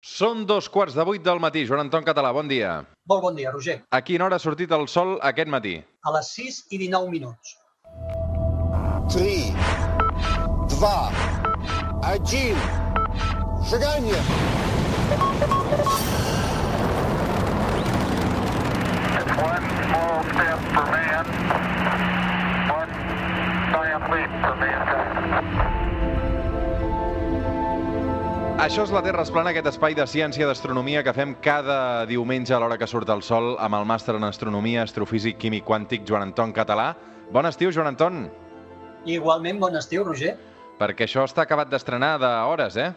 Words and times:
Són 0.00 0.46
dos 0.48 0.64
quarts 0.72 0.94
de 0.96 1.04
vuit 1.04 1.20
del 1.20 1.40
matí. 1.44 1.66
Joan 1.68 1.82
Anton 1.82 2.04
Català, 2.04 2.30
bon 2.32 2.48
dia. 2.48 2.70
Molt 3.04 3.20
bon 3.20 3.34
dia, 3.36 3.50
Roger. 3.52 3.82
A 3.92 4.00
quina 4.00 4.24
hora 4.24 4.38
ha 4.40 4.40
sortit 4.40 4.70
el 4.72 4.86
sol 4.88 5.18
aquest 5.20 5.50
matí? 5.52 5.74
A 6.08 6.12
les 6.14 6.30
6 6.38 6.60
i 6.72 6.78
19 6.80 7.10
minuts. 7.12 7.58
3, 9.12 9.52
2, 10.80 11.20
1, 12.00 12.56
seganya! 13.68 14.22
One 19.36 19.66
small 19.84 20.24
step 20.32 20.58
for 20.72 20.86
man, 20.94 21.26
one 22.72 22.92
giant 23.74 24.04
leap 24.14 24.32
for 24.40 24.56
mankind. 24.64 25.69
Això 28.60 28.82
és 28.84 28.90
la 28.92 29.00
Terra 29.00 29.22
es 29.24 29.30
plana, 29.32 29.54
aquest 29.54 29.70
espai 29.70 29.94
de 29.96 30.04
ciència 30.04 30.44
d'astronomia 30.44 31.00
que 31.00 31.14
fem 31.16 31.30
cada 31.40 32.04
diumenge 32.04 32.52
a 32.52 32.58
l'hora 32.60 32.76
que 32.76 32.84
surt 32.90 33.08
el 33.08 33.22
sol 33.24 33.54
amb 33.56 33.78
el 33.78 33.86
màster 33.88 34.12
en 34.18 34.26
astronomia, 34.28 34.82
astrofísic, 34.84 35.38
químic 35.40 35.64
quàntic, 35.64 36.04
Joan 36.04 36.26
Anton 36.26 36.52
Català. 36.52 36.90
Bon 37.32 37.48
estiu, 37.48 37.72
Joan 37.72 37.88
Anton, 37.94 38.26
Igualment, 39.08 39.56
bon 39.62 39.80
estiu, 39.80 40.04
Roger. 40.04 40.34
perquè 40.76 41.06
això 41.06 41.24
està 41.24 41.46
acabat 41.46 41.70
d'estrenar 41.72 42.18
d'hores, 42.20 42.76
eh? 42.76 42.90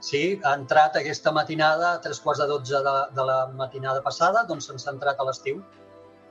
Sí, 0.00 0.40
ha 0.42 0.54
entrat 0.56 0.96
aquesta 0.96 1.32
matinada, 1.36 1.92
a 1.92 2.00
tres 2.00 2.20
quarts 2.24 2.40
de 2.40 2.46
12 2.48 2.80
de, 2.88 2.94
de 3.12 3.26
la 3.28 3.38
matinada 3.60 4.00
passada, 4.00 4.46
doncs 4.48 4.70
se'ns 4.70 4.88
ha 4.88 4.96
entrat 4.96 5.20
a 5.20 5.28
l'estiu. 5.28 5.60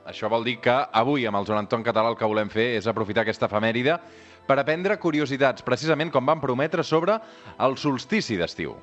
Això 0.08 0.26
vol 0.32 0.42
dir 0.42 0.56
que 0.64 0.74
avui, 0.98 1.26
amb 1.28 1.36
el 1.36 1.46
Joan 1.46 1.62
Anton 1.62 1.84
Català, 1.84 2.10
el 2.10 2.16
que 2.16 2.26
volem 2.26 2.50
fer 2.50 2.72
és 2.78 2.86
aprofitar 2.88 3.22
aquesta 3.22 3.46
efemèride 3.46 4.00
per 4.48 4.58
aprendre 4.62 4.96
curiositats, 4.96 5.64
precisament 5.66 6.10
com 6.14 6.24
vam 6.26 6.40
prometre, 6.40 6.84
sobre 6.84 7.18
el 7.60 7.76
solstici 7.76 8.38
d'estiu. 8.40 8.78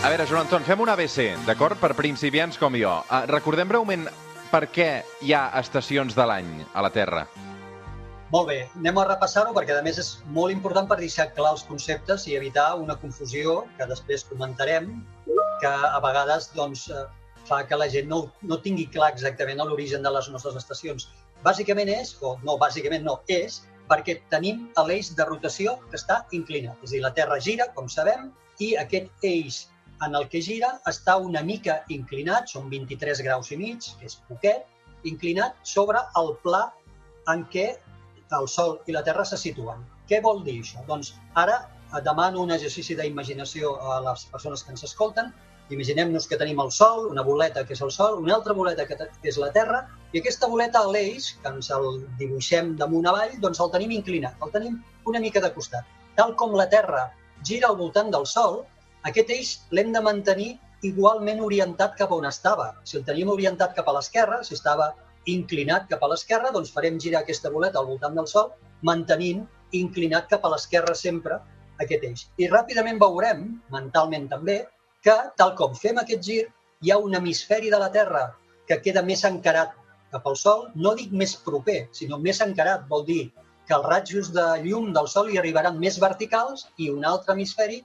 A 0.00 0.08
veure, 0.08 0.24
Joan 0.24 0.46
Anton, 0.46 0.64
fem 0.64 0.80
un 0.80 0.88
ABC, 0.88 1.28
d'acord? 1.44 1.76
Per 1.78 1.92
principiants 1.94 2.56
com 2.58 2.74
jo. 2.74 2.96
Uh, 3.04 3.26
recordem 3.28 3.68
breument 3.68 4.08
per 4.50 4.64
què 4.72 4.88
hi 5.20 5.34
ha 5.36 5.44
estacions 5.60 6.16
de 6.16 6.24
l'any 6.26 6.48
a 6.72 6.82
la 6.82 6.90
Terra. 6.94 7.26
Molt 8.32 8.48
bé, 8.48 8.56
anem 8.78 8.98
a 9.02 9.04
repassar-ho 9.10 9.52
perquè 9.54 9.76
a 9.76 9.84
més 9.84 10.00
és 10.00 10.08
molt 10.34 10.54
important 10.54 10.88
per 10.88 10.96
deixar 11.02 11.28
clar 11.36 11.52
els 11.56 11.64
conceptes 11.68 12.24
i 12.30 12.36
evitar 12.38 12.72
una 12.80 12.96
confusió 12.96 13.64
que 13.76 13.88
després 13.90 14.24
comentarem, 14.30 14.88
que 15.62 15.70
a 15.70 16.00
vegades 16.04 16.50
doncs, 16.56 16.88
eh, 16.90 17.06
fa 17.48 17.62
que 17.66 17.78
la 17.78 17.88
gent 17.88 18.08
no, 18.08 18.20
no 18.42 18.60
tingui 18.64 18.86
clar 18.94 19.10
exactament 19.14 19.62
l'origen 19.62 20.02
de 20.06 20.12
les 20.12 20.28
nostres 20.32 20.56
estacions. 20.60 21.08
Bàsicament 21.44 21.88
és, 21.92 22.14
o 22.20 22.36
no, 22.44 22.56
bàsicament 22.60 23.04
no, 23.06 23.20
és 23.28 23.62
perquè 23.90 24.20
tenim 24.30 24.68
l'eix 24.86 25.10
de 25.18 25.26
rotació 25.26 25.78
que 25.90 25.98
està 25.98 26.20
inclinat. 26.36 26.78
És 26.84 26.92
a 26.92 26.94
dir, 26.94 27.02
la 27.04 27.14
Terra 27.16 27.40
gira, 27.42 27.66
com 27.74 27.88
sabem, 27.88 28.30
i 28.60 28.74
aquest 28.78 29.24
eix 29.26 29.64
en 30.06 30.14
el 30.16 30.28
que 30.32 30.40
gira 30.44 30.74
està 30.88 31.16
una 31.20 31.42
mica 31.44 31.80
inclinat, 31.96 32.48
són 32.52 32.70
23 32.72 33.22
graus 33.26 33.50
i 33.52 33.58
mig, 33.60 33.88
que 33.98 34.08
és 34.08 34.16
poquet, 34.28 34.66
inclinat 35.08 35.56
sobre 35.64 36.00
el 36.20 36.34
pla 36.44 36.66
en 37.32 37.44
què 37.52 37.66
el 38.36 38.48
Sol 38.48 38.78
i 38.86 38.94
la 38.94 39.02
Terra 39.06 39.24
se 39.28 39.38
situen. 39.40 39.82
Què 40.08 40.20
vol 40.24 40.44
dir 40.46 40.60
això? 40.60 40.84
Doncs 40.88 41.14
ara 41.42 41.58
et 41.90 42.04
demano 42.06 42.44
un 42.44 42.52
exercici 42.54 42.94
d'imaginació 42.98 43.74
a 43.92 44.00
les 44.06 44.26
persones 44.32 44.62
que 44.62 44.74
ens 44.74 44.84
escolten. 44.86 45.32
Imaginem-nos 45.70 46.26
que 46.26 46.38
tenim 46.38 46.60
el 46.62 46.70
Sol, 46.74 47.06
una 47.12 47.22
boleta 47.22 47.62
que 47.66 47.76
és 47.76 47.82
el 47.86 47.92
Sol, 47.94 48.18
una 48.24 48.34
altra 48.34 48.54
boleta 48.58 48.86
que 48.86 48.96
que 48.98 49.28
és 49.30 49.38
la 49.38 49.52
Terra, 49.54 49.84
i 50.12 50.18
aquesta 50.18 50.48
boleta, 50.50 50.82
l'eix, 50.90 51.36
que 51.42 51.52
ens 51.52 51.70
el 51.70 52.00
dibuixem 52.18 52.74
damunt 52.80 53.06
avall, 53.06 53.36
doncs 53.44 53.60
el 53.62 53.70
tenim 53.70 53.92
inclinat, 53.94 54.34
el 54.42 54.50
tenim 54.50 54.80
una 55.06 55.20
mica 55.20 55.40
de 55.40 55.52
costat. 55.54 55.86
Tal 56.16 56.34
com 56.36 56.56
la 56.58 56.66
Terra 56.68 57.04
gira 57.46 57.68
al 57.68 57.78
voltant 57.78 58.10
del 58.10 58.26
Sol, 58.26 58.64
aquest 59.06 59.30
eix 59.30 59.52
l'hem 59.70 59.94
de 59.94 60.02
mantenir 60.02 60.50
igualment 60.82 61.40
orientat 61.44 61.94
cap 62.00 62.10
a 62.10 62.18
on 62.18 62.26
estava. 62.26 62.72
Si 62.84 62.98
el 62.98 63.06
tenim 63.06 63.30
orientat 63.30 63.76
cap 63.76 63.88
a 63.88 63.94
l'esquerra, 63.96 64.42
si 64.44 64.56
estava 64.56 64.90
inclinat 65.30 65.86
cap 65.88 66.02
a 66.02 66.10
l'esquerra, 66.10 66.50
doncs 66.50 66.72
farem 66.74 66.98
girar 66.98 67.22
aquesta 67.22 67.52
boleta 67.52 67.78
al 67.78 67.88
voltant 67.92 68.16
del 68.18 68.26
Sol, 68.26 68.50
mantenint 68.82 69.46
inclinat 69.76 70.28
cap 70.32 70.44
a 70.44 70.52
l'esquerra 70.52 70.94
sempre 70.98 71.38
aquest 71.80 72.04
eix. 72.04 72.26
I 72.40 72.48
ràpidament 72.50 73.00
veurem, 73.00 73.46
mentalment 73.72 74.28
també, 74.32 74.64
que 75.04 75.16
tal 75.40 75.54
com 75.58 75.76
fem 75.76 75.98
aquest 76.00 76.24
gir, 76.26 76.40
hi 76.80 76.92
ha 76.92 76.98
un 76.98 77.14
hemisferi 77.16 77.70
de 77.72 77.78
la 77.82 77.90
Terra 77.92 78.24
que 78.68 78.80
queda 78.84 79.02
més 79.02 79.24
encarat 79.28 79.76
cap 80.12 80.26
al 80.26 80.36
Sol, 80.36 80.66
no 80.74 80.94
dic 80.98 81.12
més 81.12 81.36
proper, 81.44 81.84
sinó 81.96 82.18
més 82.18 82.40
encarat, 82.44 82.86
vol 82.90 83.04
dir 83.06 83.22
que 83.68 83.76
els 83.76 83.86
ratjos 83.86 84.32
de 84.34 84.46
llum 84.64 84.90
del 84.96 85.08
Sol 85.10 85.30
hi 85.30 85.38
arribaran 85.38 85.78
més 85.78 86.00
verticals 86.02 86.66
i 86.76 86.90
un 86.90 87.06
altre 87.06 87.36
hemisferi 87.36 87.80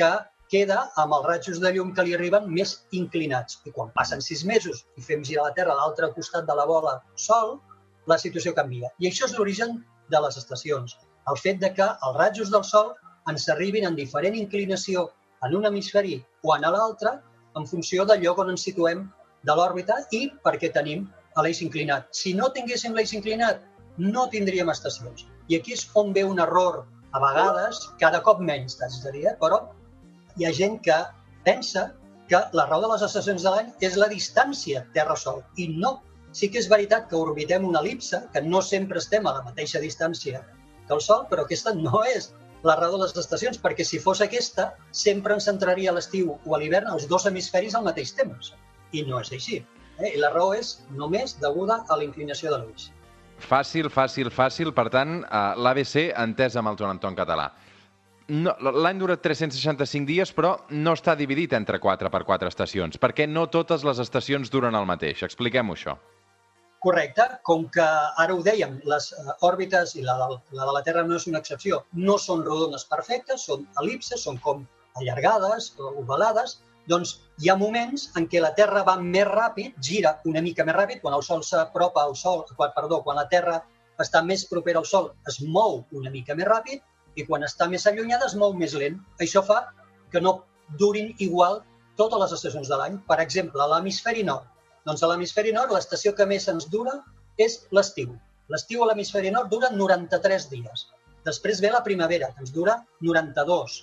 que 0.00 0.10
queda 0.52 0.78
amb 1.02 1.16
els 1.16 1.26
ratjos 1.26 1.60
de 1.62 1.72
llum 1.74 1.92
que 1.94 2.04
li 2.06 2.14
arriben 2.16 2.46
més 2.58 2.76
inclinats. 3.00 3.58
I 3.68 3.74
quan 3.76 3.90
passen 3.96 4.22
sis 4.24 4.44
mesos 4.48 4.84
i 4.96 5.04
fem 5.08 5.24
girar 5.26 5.48
la 5.48 5.56
Terra 5.58 5.74
a 5.74 5.80
l'altre 5.80 6.12
costat 6.14 6.46
de 6.48 6.56
la 6.56 6.66
bola 6.70 6.96
Sol, 7.26 7.58
la 8.06 8.18
situació 8.22 8.54
canvia. 8.54 8.92
I 9.02 9.10
això 9.10 9.26
és 9.26 9.36
l'origen 9.36 9.80
de 10.14 10.22
les 10.22 10.38
estacions. 10.40 10.96
El 11.30 11.38
fet 11.42 11.60
de 11.62 11.72
que 11.74 11.86
els 11.86 12.18
ratjos 12.20 12.52
del 12.54 12.64
Sol 12.64 12.94
ens 13.30 13.48
arribin 13.52 13.88
en 13.88 13.98
diferent 13.98 14.38
inclinació 14.38 15.08
en 15.46 15.56
un 15.58 15.68
hemisferi 15.68 16.18
o 16.42 16.54
en 16.56 16.66
l'altre 16.74 17.16
en 17.56 17.66
funció 17.66 18.04
del 18.04 18.22
lloc 18.24 18.42
on 18.42 18.52
ens 18.52 18.66
situem 18.68 19.06
de 19.48 19.54
l'òrbita 19.56 19.96
i 20.18 20.26
perquè 20.44 20.72
tenim 20.74 21.06
l'eix 21.44 21.62
inclinat. 21.64 22.08
Si 22.12 22.32
no 22.34 22.50
tinguéssim 22.52 22.94
l'eix 22.96 23.12
inclinat, 23.16 23.60
no 23.98 24.26
tindríem 24.32 24.70
estacions. 24.72 25.26
I 25.48 25.58
aquí 25.58 25.74
és 25.76 25.84
on 25.94 26.12
ve 26.16 26.24
un 26.24 26.40
error, 26.42 26.84
a 27.12 27.20
vegades, 27.22 27.80
cada 28.00 28.20
cop 28.24 28.40
menys, 28.44 28.76
t'haig 28.80 28.96
de 29.04 29.12
dir, 29.14 29.24
eh? 29.30 29.36
però 29.40 29.60
hi 30.36 30.46
ha 30.46 30.52
gent 30.52 30.80
que 30.84 30.96
pensa 31.44 31.86
que 32.28 32.40
la 32.58 32.66
raó 32.66 32.82
de 32.82 32.90
les 32.92 33.04
estacions 33.06 33.44
de 33.46 33.52
l'any 33.54 33.70
és 33.88 33.96
la 34.00 34.08
distància 34.12 34.84
Terra-Sol. 34.96 35.42
I 35.62 35.68
no. 35.76 36.00
Sí 36.36 36.50
que 36.52 36.58
és 36.60 36.68
veritat 36.68 37.06
que 37.08 37.16
orbitem 37.16 37.64
una 37.64 37.80
elipse, 37.80 38.20
que 38.32 38.42
no 38.44 38.60
sempre 38.60 39.00
estem 39.00 39.26
a 39.26 39.36
la 39.38 39.44
mateixa 39.46 39.80
distància 39.80 40.42
que 40.88 40.94
el 40.94 41.00
Sol, 41.00 41.24
però 41.30 41.46
aquesta 41.46 41.72
no 41.76 42.02
és 42.10 42.32
la 42.66 42.76
raó 42.78 42.96
de 42.96 43.04
les 43.04 43.14
estacions, 43.22 43.58
perquè 43.62 43.84
si 43.86 44.00
fos 44.02 44.20
aquesta, 44.24 44.72
sempre 44.90 45.36
ens 45.36 45.46
centraria 45.48 45.92
a 45.92 45.96
l'estiu 45.96 46.34
o 46.34 46.56
a 46.56 46.60
l'hivern 46.60 46.90
els 46.92 47.06
dos 47.10 47.26
hemisferis 47.30 47.76
al 47.78 47.86
mateix 47.86 48.12
temps. 48.18 48.52
I 48.92 49.04
no 49.06 49.20
és 49.22 49.32
així. 49.32 49.60
Eh? 49.98 50.12
I 50.14 50.20
la 50.20 50.32
raó 50.34 50.52
és 50.56 50.76
només 50.98 51.36
deguda 51.42 51.82
a 51.88 51.98
la 51.98 52.06
inclinació 52.06 52.52
de 52.52 52.62
l'eix. 52.62 52.90
Fàcil, 53.46 53.90
fàcil, 53.92 54.32
fàcil. 54.32 54.72
Per 54.74 54.88
tant, 54.90 55.20
eh, 55.22 55.46
l'ABC 55.60 56.10
entès 56.16 56.56
amb 56.56 56.72
el 56.72 56.78
Joan 56.80 56.96
Anton 56.96 57.16
Català. 57.18 57.50
No, 58.28 58.56
L'any 58.58 58.98
dura 58.98 59.14
365 59.22 60.06
dies, 60.08 60.32
però 60.34 60.56
no 60.70 60.96
està 60.96 61.14
dividit 61.14 61.52
entre 61.54 61.78
4 61.78 62.10
per 62.10 62.24
4 62.26 62.50
estacions, 62.50 62.98
perquè 62.98 63.28
no 63.30 63.46
totes 63.46 63.84
les 63.86 64.00
estacions 64.02 64.50
duren 64.50 64.74
el 64.74 64.88
mateix. 64.88 65.22
Expliquem-ho, 65.22 65.76
això. 65.78 65.94
Correcte, 66.84 67.24
com 67.48 67.64
que 67.72 67.84
ara 68.22 68.34
ho 68.34 68.42
dèiem, 68.46 68.78
les 68.92 69.10
eh, 69.12 69.34
òrbites 69.48 69.96
i 69.96 70.04
la 70.06 70.16
de, 70.20 70.38
la 70.58 70.68
de 70.68 70.76
la 70.76 70.82
Terra 70.86 71.04
no 71.06 71.16
és 71.16 71.26
una 71.30 71.40
excepció, 71.42 71.82
no 72.08 72.18
són 72.22 72.44
rodones 72.46 72.84
perfectes, 72.90 73.46
són 73.48 73.66
elipses, 73.82 74.22
són 74.28 74.38
com 74.44 74.64
allargades 75.00 75.72
ovalades, 75.80 76.58
doncs 76.88 77.16
hi 77.42 77.50
ha 77.50 77.56
moments 77.58 78.10
en 78.20 78.28
què 78.30 78.40
la 78.40 78.52
Terra 78.58 78.84
va 78.86 78.96
més 79.00 79.26
ràpid, 79.28 79.78
gira 79.88 80.16
una 80.30 80.42
mica 80.44 80.64
més 80.64 80.76
ràpid, 80.76 81.00
quan 81.02 81.16
el 81.16 81.24
Sol 81.26 81.42
s'apropa 81.44 82.04
al 82.04 82.14
Sol, 82.16 82.44
quan, 82.56 82.74
perdó, 82.76 83.02
quan 83.06 83.18
la 83.18 83.26
Terra 83.32 83.58
està 84.02 84.22
més 84.22 84.44
propera 84.48 84.82
al 84.82 84.86
Sol, 84.88 85.10
es 85.28 85.40
mou 85.42 85.82
una 86.00 86.12
mica 86.14 86.36
més 86.38 86.48
ràpid, 86.48 86.84
i 87.16 87.24
quan 87.24 87.44
està 87.46 87.66
més 87.72 87.86
allunyada 87.88 88.28
es 88.28 88.36
mou 88.38 88.52
més 88.54 88.76
lent. 88.76 88.98
Això 89.24 89.42
fa 89.44 89.62
que 90.12 90.20
no 90.20 90.38
durin 90.80 91.14
igual 91.26 91.62
totes 92.00 92.20
les 92.22 92.34
estacions 92.36 92.68
de 92.68 92.78
l'any. 92.80 92.98
Per 93.08 93.18
exemple, 93.24 93.62
a 93.62 93.68
l'hemisferi 93.72 94.24
nord. 94.28 94.46
Doncs 94.86 95.02
a 95.02 95.08
l'hemisferi 95.10 95.50
nord 95.54 95.72
l'estació 95.74 96.12
que 96.14 96.24
més 96.30 96.44
ens 96.52 96.68
dura 96.70 96.92
és 97.42 97.56
l'estiu. 97.74 98.12
L'estiu 98.54 98.84
a 98.84 98.86
l'hemisferi 98.86 99.32
nord 99.34 99.50
dura 99.50 99.72
93 99.74 100.46
dies. 100.52 100.84
Després 101.26 101.60
ve 101.64 101.72
la 101.74 101.82
primavera, 101.82 102.28
que 102.34 102.44
ens 102.44 102.52
dura 102.54 102.76
92. 103.02 103.80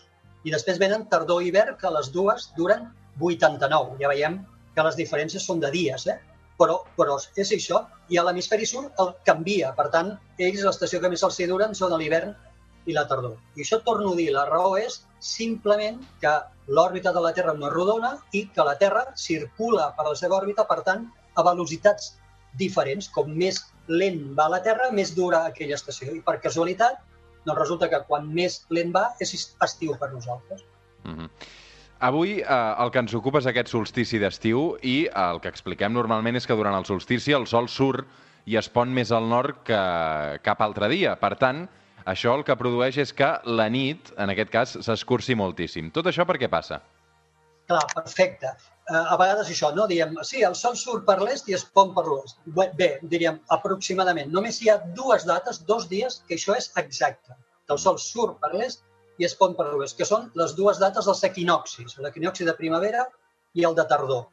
I 0.47 0.53
després 0.53 0.79
venen 0.79 1.03
tardor 1.11 1.43
i 1.43 1.49
hivern, 1.49 1.75
que 1.81 1.91
les 1.91 2.07
dues 2.15 2.47
duren 2.55 2.87
89. 3.19 3.97
Ja 3.99 4.13
veiem 4.13 4.39
que 4.75 4.85
les 4.87 4.95
diferències 4.95 5.43
són 5.43 5.59
de 5.59 5.73
dies, 5.75 6.07
eh? 6.07 6.15
Però, 6.55 6.79
però 6.95 7.17
és 7.19 7.51
això. 7.51 7.83
I 8.07 8.19
a 8.19 8.23
l'hemisferi 8.23 8.67
sud 8.69 9.03
el 9.03 9.11
canvia. 9.27 9.73
Per 9.75 9.89
tant, 9.91 10.15
ells 10.39 10.63
l'estació 10.63 11.03
que 11.03 11.11
més 11.11 11.27
els 11.27 11.39
hi 11.39 11.49
duren 11.51 11.75
són 11.75 11.97
l'hivern 11.99 12.31
i 12.87 12.95
la 12.95 13.03
tardor. 13.11 13.35
I 13.57 13.67
això 13.67 13.83
torno 13.83 14.13
a 14.13 14.19
dir, 14.19 14.31
la 14.31 14.47
raó 14.47 14.77
és 14.79 15.01
simplement 15.23 16.01
que 16.21 16.33
l'òrbita 16.67 17.13
de 17.15 17.21
la 17.23 17.31
Terra 17.35 17.53
no 17.55 17.69
és 17.69 17.73
rodona 17.73 18.11
i 18.35 18.43
que 18.55 18.65
la 18.67 18.75
Terra 18.81 19.05
circula 19.19 19.91
per 19.97 20.05
la 20.09 20.17
seva 20.19 20.37
òrbita, 20.41 20.67
per 20.67 20.81
tant, 20.83 21.07
a 21.39 21.45
velocitats 21.47 22.13
diferents. 22.59 23.07
Com 23.15 23.31
més 23.39 23.61
lent 23.87 24.21
va 24.37 24.49
la 24.51 24.61
Terra, 24.65 24.91
més 24.91 25.15
dura 25.15 25.45
aquella 25.49 25.79
estació. 25.79 26.11
I 26.11 26.21
per 26.25 26.39
casualitat, 26.43 26.99
doncs 27.47 27.59
resulta 27.59 27.89
que 27.91 28.03
quan 28.07 28.27
més 28.35 28.61
lent 28.69 28.91
va 28.95 29.09
és 29.23 29.33
estiu 29.33 29.95
per 29.99 30.11
nosaltres. 30.13 30.63
Mm 31.03 31.15
-hmm. 31.17 31.29
Avui 32.03 32.41
eh, 32.41 32.73
el 32.83 32.91
que 32.91 32.99
ens 32.99 33.13
ocupa 33.13 33.39
és 33.39 33.45
aquest 33.47 33.69
solstici 33.71 34.19
d'estiu 34.19 34.77
i 34.81 35.07
el 35.07 35.39
que 35.39 35.47
expliquem 35.47 35.93
normalment 35.93 36.35
és 36.35 36.45
que 36.45 36.53
durant 36.53 36.75
el 36.75 36.85
solstici 36.85 37.31
el 37.31 37.47
sol 37.47 37.69
surt 37.69 38.05
i 38.45 38.57
es 38.57 38.67
pon 38.67 38.91
més 38.93 39.11
al 39.11 39.29
nord 39.29 39.63
que 39.63 40.39
cap 40.43 40.61
altre 40.61 40.89
dia. 40.89 41.15
Per 41.15 41.35
tant, 41.39 41.69
això 42.05 42.33
el 42.37 42.43
que 42.47 42.55
produeix 42.59 42.97
és 43.03 43.13
que 43.15 43.29
la 43.59 43.69
nit, 43.71 44.11
en 44.17 44.33
aquest 44.33 44.51
cas, 44.53 44.75
s'escurci 44.85 45.35
moltíssim. 45.39 45.91
Tot 45.95 46.09
això 46.11 46.25
per 46.29 46.37
què 46.41 46.49
passa? 46.51 46.81
Clar, 47.69 47.83
perfecte. 47.95 48.51
Uh, 48.91 49.13
a 49.13 49.17
vegades 49.19 49.47
això, 49.47 49.69
no? 49.75 49.85
Diem, 49.87 50.17
sí, 50.27 50.41
el 50.43 50.55
sol 50.59 50.75
surt 50.75 51.05
per 51.07 51.15
l'est 51.21 51.47
i 51.47 51.55
es 51.55 51.63
pon 51.63 51.93
per 51.95 52.03
l'oest. 52.07 52.41
Bé, 52.79 52.89
diríem, 53.13 53.39
aproximadament. 53.55 54.33
Només 54.35 54.59
hi 54.61 54.71
ha 54.73 54.81
dues 54.97 55.23
dates, 55.29 55.61
dos 55.69 55.87
dies, 55.91 56.19
que 56.27 56.35
això 56.35 56.57
és 56.59 56.69
exacte. 56.81 57.37
El 57.71 57.79
sol 57.79 57.99
surt 58.03 58.41
per 58.43 58.51
l'est 58.57 58.83
i 59.21 59.27
es 59.29 59.35
pon 59.39 59.55
per 59.55 59.69
l'oest, 59.69 59.95
que 59.97 60.07
són 60.09 60.27
les 60.39 60.55
dues 60.57 60.81
dates 60.83 61.07
dels 61.07 61.23
equinoxis, 61.29 61.95
l'equinoxi 62.03 62.47
de 62.49 62.57
primavera 62.59 63.07
i 63.55 63.63
el 63.69 63.77
de 63.79 63.87
tardor. 63.87 64.25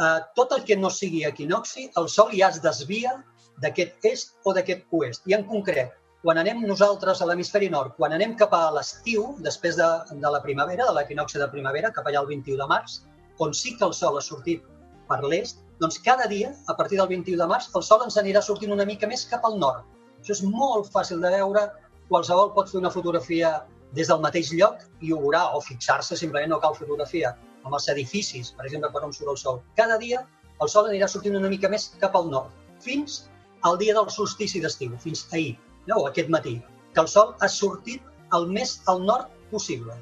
Uh, 0.00 0.18
tot 0.34 0.54
el 0.56 0.66
que 0.66 0.74
no 0.80 0.90
sigui 0.90 1.22
equinoxi, 1.28 1.90
el 2.00 2.08
sol 2.10 2.34
ja 2.34 2.50
es 2.50 2.58
desvia 2.64 3.14
d'aquest 3.62 4.10
est 4.10 4.34
o 4.42 4.56
d'aquest 4.56 4.88
oest. 4.98 5.22
I 5.30 5.38
en 5.38 5.46
concret, 5.46 5.94
quan 6.22 6.38
anem 6.38 6.60
nosaltres 6.66 7.20
a 7.20 7.26
l'hemisferi 7.26 7.68
nord, 7.70 7.96
quan 7.98 8.12
anem 8.14 8.36
cap 8.38 8.52
a 8.54 8.68
l'estiu, 8.76 9.32
després 9.42 9.78
de, 9.78 9.88
de 10.22 10.30
la 10.30 10.40
primavera, 10.44 10.86
de 10.86 10.94
l'equinoxi 10.94 11.40
de 11.42 11.48
primavera, 11.50 11.90
cap 11.96 12.06
allà 12.06 12.22
el 12.22 12.28
21 12.30 12.60
de 12.60 12.68
març, 12.70 13.00
on 13.42 13.54
sí 13.58 13.74
que 13.78 13.88
el 13.88 13.94
sol 13.98 14.18
ha 14.18 14.22
sortit 14.22 14.62
per 15.08 15.18
l'est, 15.26 15.64
doncs 15.82 15.98
cada 15.98 16.28
dia, 16.30 16.52
a 16.70 16.76
partir 16.78 17.00
del 17.00 17.08
21 17.10 17.40
de 17.40 17.48
març, 17.50 17.66
el 17.74 17.82
sol 17.82 18.04
ens 18.06 18.18
anirà 18.22 18.42
sortint 18.46 18.70
una 18.74 18.86
mica 18.86 19.08
més 19.10 19.24
cap 19.32 19.42
al 19.48 19.58
nord. 19.58 19.82
Això 20.20 20.36
és 20.36 20.44
molt 20.46 20.92
fàcil 20.94 21.18
de 21.24 21.32
veure, 21.34 21.64
qualsevol 22.12 22.52
pot 22.54 22.70
fer 22.70 22.78
una 22.78 22.94
fotografia 22.94 23.50
des 23.96 24.12
del 24.12 24.22
mateix 24.22 24.52
lloc 24.54 24.86
i 25.02 25.10
ho 25.10 25.18
veurà, 25.24 25.42
o 25.56 25.60
fixar-se, 25.60 26.16
simplement 26.16 26.54
no 26.54 26.60
cal 26.62 26.78
fotografia, 26.78 27.34
amb 27.66 27.74
els 27.74 27.90
edificis, 27.90 28.54
per 28.54 28.68
exemple, 28.68 28.92
per 28.94 29.02
on 29.08 29.12
surt 29.16 29.34
el 29.34 29.42
sol. 29.42 29.60
Cada 29.74 29.98
dia 29.98 30.22
el 30.62 30.70
sol 30.70 30.86
anirà 30.86 31.10
sortint 31.10 31.34
una 31.40 31.50
mica 31.50 31.70
més 31.72 31.90
cap 31.98 32.14
al 32.14 32.30
nord, 32.30 32.54
fins 32.78 33.24
al 33.66 33.74
dia 33.82 33.98
del 33.98 34.08
solstici 34.10 34.62
d'estiu, 34.62 34.94
fins 35.02 35.26
ahir, 35.34 35.58
o 35.90 36.06
aquest 36.06 36.30
matí, 36.30 36.56
que 36.94 37.00
el 37.00 37.08
sol 37.08 37.34
ha 37.40 37.48
sortit 37.48 38.02
el 38.36 38.48
més 38.48 38.80
al 38.88 39.02
nord 39.04 39.30
possible. 39.50 39.96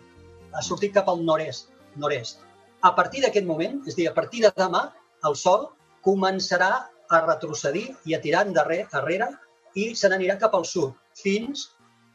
Ha 0.54 0.62
sortit 0.62 0.94
cap 0.94 1.08
al 1.08 1.24
nord-est. 1.24 1.70
nord-est. 1.96 2.44
A 2.82 2.94
partir 2.94 3.22
d'aquest 3.22 3.46
moment, 3.46 3.80
és 3.86 3.94
a 3.94 3.96
dir, 3.96 4.08
a 4.08 4.14
partir 4.14 4.42
de 4.42 4.50
demà, 4.56 4.92
el 5.26 5.36
sol 5.36 5.68
començarà 6.06 6.70
a 7.10 7.20
retrocedir 7.26 7.90
i 8.06 8.14
a 8.14 8.20
tirar 8.20 8.46
endarrere, 8.46 8.86
darrere 8.92 9.28
i 9.74 9.94
se 9.94 10.08
n'anirà 10.08 10.38
cap 10.38 10.54
al 10.54 10.64
sud, 10.64 10.94
fins 11.14 11.68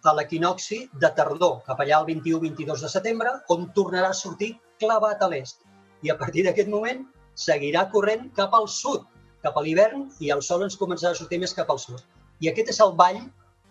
a 0.04 0.14
l'equinoxi 0.16 0.86
de 1.02 1.10
tardor, 1.18 1.62
cap 1.68 1.80
allà 1.82 2.00
el 2.00 2.08
21-22 2.08 2.82
de 2.86 2.90
setembre, 2.90 3.32
on 3.50 3.70
tornarà 3.78 4.10
a 4.14 4.18
sortir 4.18 4.56
clavat 4.80 5.22
a 5.22 5.30
l'est. 5.32 5.62
I 6.04 6.12
a 6.14 6.18
partir 6.18 6.46
d'aquest 6.46 6.70
moment 6.70 7.06
seguirà 7.36 7.88
corrent 7.92 8.30
cap 8.36 8.54
al 8.54 8.68
sud, 8.72 9.06
cap 9.44 9.58
a 9.58 9.64
l'hivern, 9.66 10.10
i 10.20 10.32
el 10.32 10.42
sol 10.42 10.64
ens 10.66 10.78
començarà 10.78 11.14
a 11.14 11.20
sortir 11.20 11.40
més 11.42 11.54
cap 11.54 11.70
al 11.70 11.82
sud. 11.82 12.02
I 12.42 12.50
aquest 12.52 12.72
és 12.76 12.82
el 12.86 12.94
ball 13.00 13.22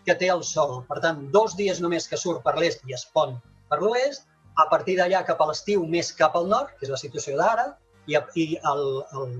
que 0.06 0.15
té 0.21 0.31
el 0.33 0.45
sol. 0.45 0.83
Per 0.89 1.01
tant, 1.05 1.25
dos 1.35 1.56
dies 1.59 1.81
només 1.85 2.09
que 2.11 2.21
surt 2.21 2.45
per 2.45 2.56
l'est 2.59 2.85
i 2.89 2.97
es 2.97 3.06
pon 3.15 3.37
per 3.71 3.81
l'oest, 3.83 4.29
a 4.56 4.69
partir 4.71 4.97
d'allà 4.99 5.25
cap 5.27 5.41
a 5.43 5.49
l'estiu 5.51 5.87
més 5.91 6.12
cap 6.15 6.37
al 6.39 6.47
nord, 6.49 6.71
que 6.79 6.87
és 6.87 6.93
la 6.93 7.01
situació 7.01 7.37
d'ara, 7.41 7.73
i, 8.06 8.17
i 8.39 8.45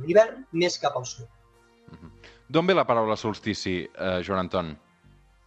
l'hivern 0.07 0.45
més 0.53 0.79
cap 0.81 0.97
al 0.99 1.07
sud. 1.07 1.29
D'on 2.49 2.67
ve 2.67 2.75
la 2.77 2.87
paraula 2.89 3.17
solstici, 3.17 3.77
eh, 3.85 4.19
Joan 4.27 4.45
Anton? 4.45 4.75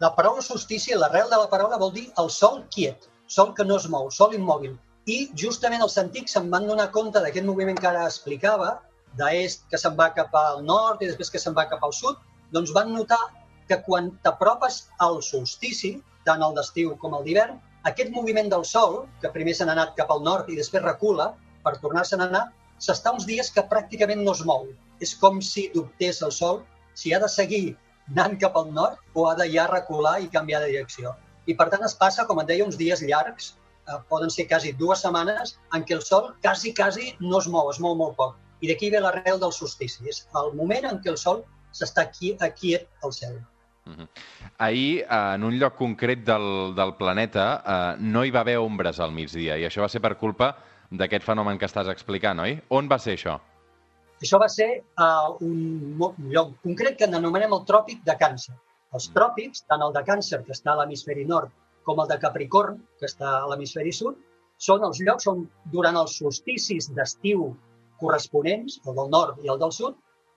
La 0.04 0.12
paraula 0.16 0.44
solstici, 0.46 0.94
l'arrel 0.94 1.30
de 1.32 1.40
la 1.42 1.50
paraula 1.52 1.80
vol 1.82 1.94
dir 1.94 2.08
el 2.22 2.30
sol 2.34 2.62
quiet, 2.74 3.10
sol 3.28 3.54
que 3.58 3.66
no 3.66 3.78
es 3.82 3.88
mou, 3.90 4.12
sol 4.14 4.36
immòbil. 4.38 4.76
I 5.08 5.18
justament 5.40 5.82
els 5.84 5.98
antics 5.98 6.36
se'n 6.36 6.52
van 6.54 6.68
donar 6.70 6.90
compte 6.96 7.22
d'aquest 7.24 7.48
moviment 7.48 7.80
que 7.80 7.90
ara 7.90 8.06
explicava, 8.06 8.76
d'est 9.18 9.66
que 9.72 9.80
se'n 9.82 9.96
va 9.98 10.12
cap 10.14 10.34
al 10.36 10.64
nord 10.66 11.02
i 11.02 11.10
després 11.10 11.32
que 11.34 11.42
se'n 11.42 11.56
va 11.58 11.68
cap 11.72 11.84
al 11.84 11.96
sud, 11.96 12.20
doncs 12.54 12.74
van 12.76 12.94
notar 12.94 13.20
que 13.70 13.80
quan 13.86 14.12
t'apropes 14.26 14.84
al 15.04 15.22
solstici, 15.26 15.98
tant 16.28 16.44
el 16.44 16.56
d'estiu 16.58 16.96
com 17.02 17.16
el 17.18 17.26
d'hivern, 17.28 17.60
aquest 17.90 18.10
moviment 18.12 18.50
del 18.52 18.66
sol, 18.68 19.04
que 19.22 19.32
primer 19.36 19.54
se 19.56 19.66
n'ha 19.66 19.76
anat 19.78 19.94
cap 20.00 20.10
al 20.12 20.24
nord 20.24 20.50
i 20.52 20.58
després 20.60 20.84
recula 20.84 21.28
per 21.66 21.78
tornar-se'n 21.84 22.24
a 22.24 22.28
anar, 22.32 22.46
s'està 22.86 23.14
uns 23.16 23.28
dies 23.30 23.52
que 23.54 23.66
pràcticament 23.74 24.24
no 24.24 24.34
es 24.38 24.44
mou. 24.50 24.68
És 25.04 25.14
com 25.22 25.40
si 25.42 25.68
dubtés 25.76 26.22
el 26.26 26.34
sol 26.36 26.64
si 26.98 27.14
ha 27.14 27.20
de 27.24 27.30
seguir 27.30 27.78
anant 28.10 28.38
cap 28.42 28.58
al 28.60 28.74
nord 28.74 29.00
o 29.14 29.28
ha 29.30 29.36
de 29.40 29.48
ja 29.54 29.68
recular 29.72 30.18
i 30.24 30.30
canviar 30.36 30.62
de 30.64 30.72
direcció. 30.74 31.14
I 31.48 31.56
per 31.60 31.70
tant 31.72 31.84
es 31.88 31.96
passa, 31.96 32.26
com 32.28 32.42
et 32.42 32.50
deia, 32.52 32.66
uns 32.66 32.80
dies 32.80 33.04
llargs, 33.10 33.54
eh, 33.88 34.00
poden 34.12 34.34
ser 34.34 34.48
quasi 34.52 34.74
dues 34.82 35.04
setmanes, 35.06 35.58
en 35.74 35.86
què 35.88 35.96
el 35.98 36.04
sol 36.04 36.34
quasi, 36.44 36.74
quasi 36.74 37.14
no 37.20 37.40
es 37.40 37.48
mou, 37.48 37.70
es 37.72 37.80
mou 37.84 37.96
molt 37.96 38.18
poc. 38.20 38.36
I 38.62 38.72
d'aquí 38.72 38.90
ve 38.92 39.04
l'arrel 39.04 39.40
del 39.40 39.54
solstici. 39.54 40.04
És 40.10 40.26
el 40.42 40.56
moment 40.60 40.90
en 40.92 41.00
què 41.04 41.14
el 41.14 41.22
sol 41.22 41.46
s'està 41.72 42.08
aquí, 42.08 42.36
quiet 42.60 42.90
al 43.04 43.14
cel. 43.14 43.38
Uh 43.88 43.96
-huh. 43.96 44.08
Ahir, 44.58 45.00
eh, 45.00 45.36
en 45.36 45.44
un 45.44 45.58
lloc 45.58 45.76
concret 45.76 46.24
del, 46.26 46.76
del 46.76 46.96
planeta, 46.96 47.46
eh, 47.66 47.96
no 48.00 48.24
hi 48.26 48.32
va 48.32 48.42
haver 48.42 48.58
ombres 48.58 49.00
al 49.00 49.12
migdia, 49.12 49.58
i 49.58 49.64
això 49.66 49.82
va 49.82 49.90
ser 49.90 50.02
per 50.02 50.18
culpa 50.18 50.56
d'aquest 50.92 51.24
fenomen 51.24 51.58
que 51.58 51.66
estàs 51.66 51.88
explicant, 51.88 52.40
oi? 52.40 52.62
On 52.70 52.88
va 52.88 53.00
ser 53.00 53.14
això? 53.14 53.40
Això 54.22 54.40
va 54.40 54.50
ser 54.50 54.84
a 54.96 55.30
un 55.42 55.98
lloc 56.34 56.56
concret 56.64 56.98
que 56.98 57.06
anomenem 57.06 57.54
el 57.54 57.66
tròpic 57.66 58.04
de 58.04 58.16
Càncer. 58.18 58.56
Els 58.94 59.10
tròpics, 59.14 59.64
tant 59.68 59.82
el 59.82 59.94
de 59.94 60.04
Càncer, 60.04 60.44
que 60.46 60.52
està 60.52 60.72
a 60.72 60.78
l'hemisferi 60.80 61.26
nord, 61.26 61.52
com 61.84 62.00
el 62.00 62.08
de 62.08 62.18
Capricorn, 62.20 62.82
que 63.00 63.06
està 63.06 63.38
a 63.42 63.48
l'hemisferi 63.48 63.92
sud, 63.92 64.16
són 64.58 64.84
els 64.84 65.00
llocs 65.00 65.28
on, 65.28 65.46
durant 65.72 65.96
els 65.96 66.18
solsticis 66.18 66.90
d'estiu 66.98 67.56
corresponents, 68.02 68.82
el 68.88 68.96
del 68.96 69.10
nord 69.10 69.38
i 69.46 69.52
el 69.54 69.60
del 69.60 69.72
sud, 69.72 69.96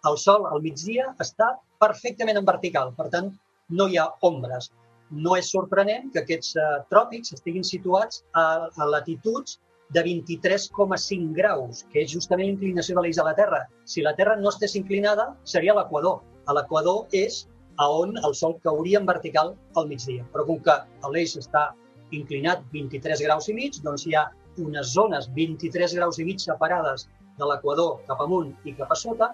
el 0.08 0.16
sol 0.16 0.46
al 0.46 0.62
migdia 0.64 1.14
està 1.24 1.56
perfectament 1.80 2.38
en 2.40 2.46
vertical. 2.46 2.92
Per 2.96 3.08
tant, 3.14 3.32
no 3.70 3.88
hi 3.88 3.98
ha 3.98 4.06
ombres. 4.26 4.70
No 5.10 5.34
és 5.38 5.50
sorprenent 5.50 6.12
que 6.14 6.22
aquests 6.22 6.54
uh, 6.56 6.68
tròpics 6.92 7.34
estiguin 7.36 7.66
situats 7.66 8.22
a, 8.38 8.44
a 8.70 8.88
latituds 8.94 9.58
de 9.90 10.04
23,5 10.06 11.32
graus, 11.34 11.84
que 11.90 12.04
és 12.04 12.12
justament 12.12 12.52
l'inclinació 12.52 12.94
de 12.96 13.04
l'eix 13.04 13.18
de 13.18 13.26
la 13.26 13.34
Terra. 13.34 13.64
Si 13.84 14.04
la 14.06 14.14
Terra 14.18 14.36
no 14.38 14.52
estés 14.52 14.76
inclinada, 14.78 15.32
seria 15.42 15.74
l'equador. 15.74 16.20
A 16.46 16.54
l'equador 16.54 17.10
és 17.16 17.42
a 17.82 17.88
on 17.90 18.14
el 18.22 18.36
Sol 18.38 18.58
cauria 18.62 19.00
en 19.00 19.08
vertical 19.08 19.56
al 19.80 19.88
migdia. 19.90 20.26
Però 20.34 20.46
com 20.46 20.60
que 20.62 20.76
l'eix 21.10 21.34
està 21.40 21.70
inclinat 22.14 22.62
23 22.74 23.24
graus 23.26 23.48
i 23.50 23.56
mig, 23.56 23.80
doncs 23.82 24.06
hi 24.06 24.14
ha 24.14 24.28
unes 24.62 24.94
zones 24.94 25.28
23 25.34 25.94
graus 25.98 26.18
i 26.18 26.26
mig 26.28 26.42
separades 26.42 27.08
de 27.38 27.48
l'equador 27.48 28.00
cap 28.08 28.20
amunt 28.22 28.50
i 28.68 28.74
cap 28.76 28.90
a 28.92 28.98
sota 28.98 29.30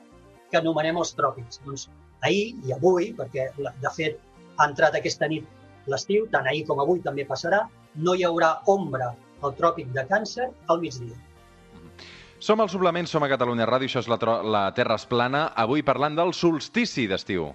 que 0.50 0.60
anomenem 0.60 0.98
els 1.00 1.12
tròpics. 1.18 1.60
Doncs 1.66 1.88
ahir 2.26 2.54
i 2.66 2.74
avui, 2.76 3.12
perquè 3.16 3.50
de 3.56 3.92
fet 3.96 4.18
ha 4.56 4.68
entrat 4.68 4.96
aquesta 4.98 5.28
nit 5.28 5.46
l'estiu, 5.90 6.26
tant 6.32 6.46
ahir 6.46 6.64
com 6.68 6.80
avui 6.82 7.02
també 7.04 7.26
passarà, 7.28 7.66
no 7.96 8.14
hi 8.14 8.24
haurà 8.26 8.56
ombra 8.72 9.12
al 9.44 9.54
tròpic 9.58 9.92
de 9.94 10.04
Càncer 10.08 10.50
al 10.72 10.80
migdia. 10.82 11.16
Som 12.38 12.60
al 12.60 12.68
Suplement, 12.68 13.06
som 13.08 13.24
a 13.24 13.30
Catalunya 13.32 13.66
Ràdio, 13.68 13.88
això 13.88 14.02
és 14.04 14.10
la, 14.12 14.18
la 14.44 14.66
Terra 14.76 14.98
es 15.00 15.06
plana, 15.08 15.46
avui 15.56 15.82
parlant 15.82 16.18
del 16.18 16.34
solstici 16.36 17.06
d'estiu. 17.08 17.48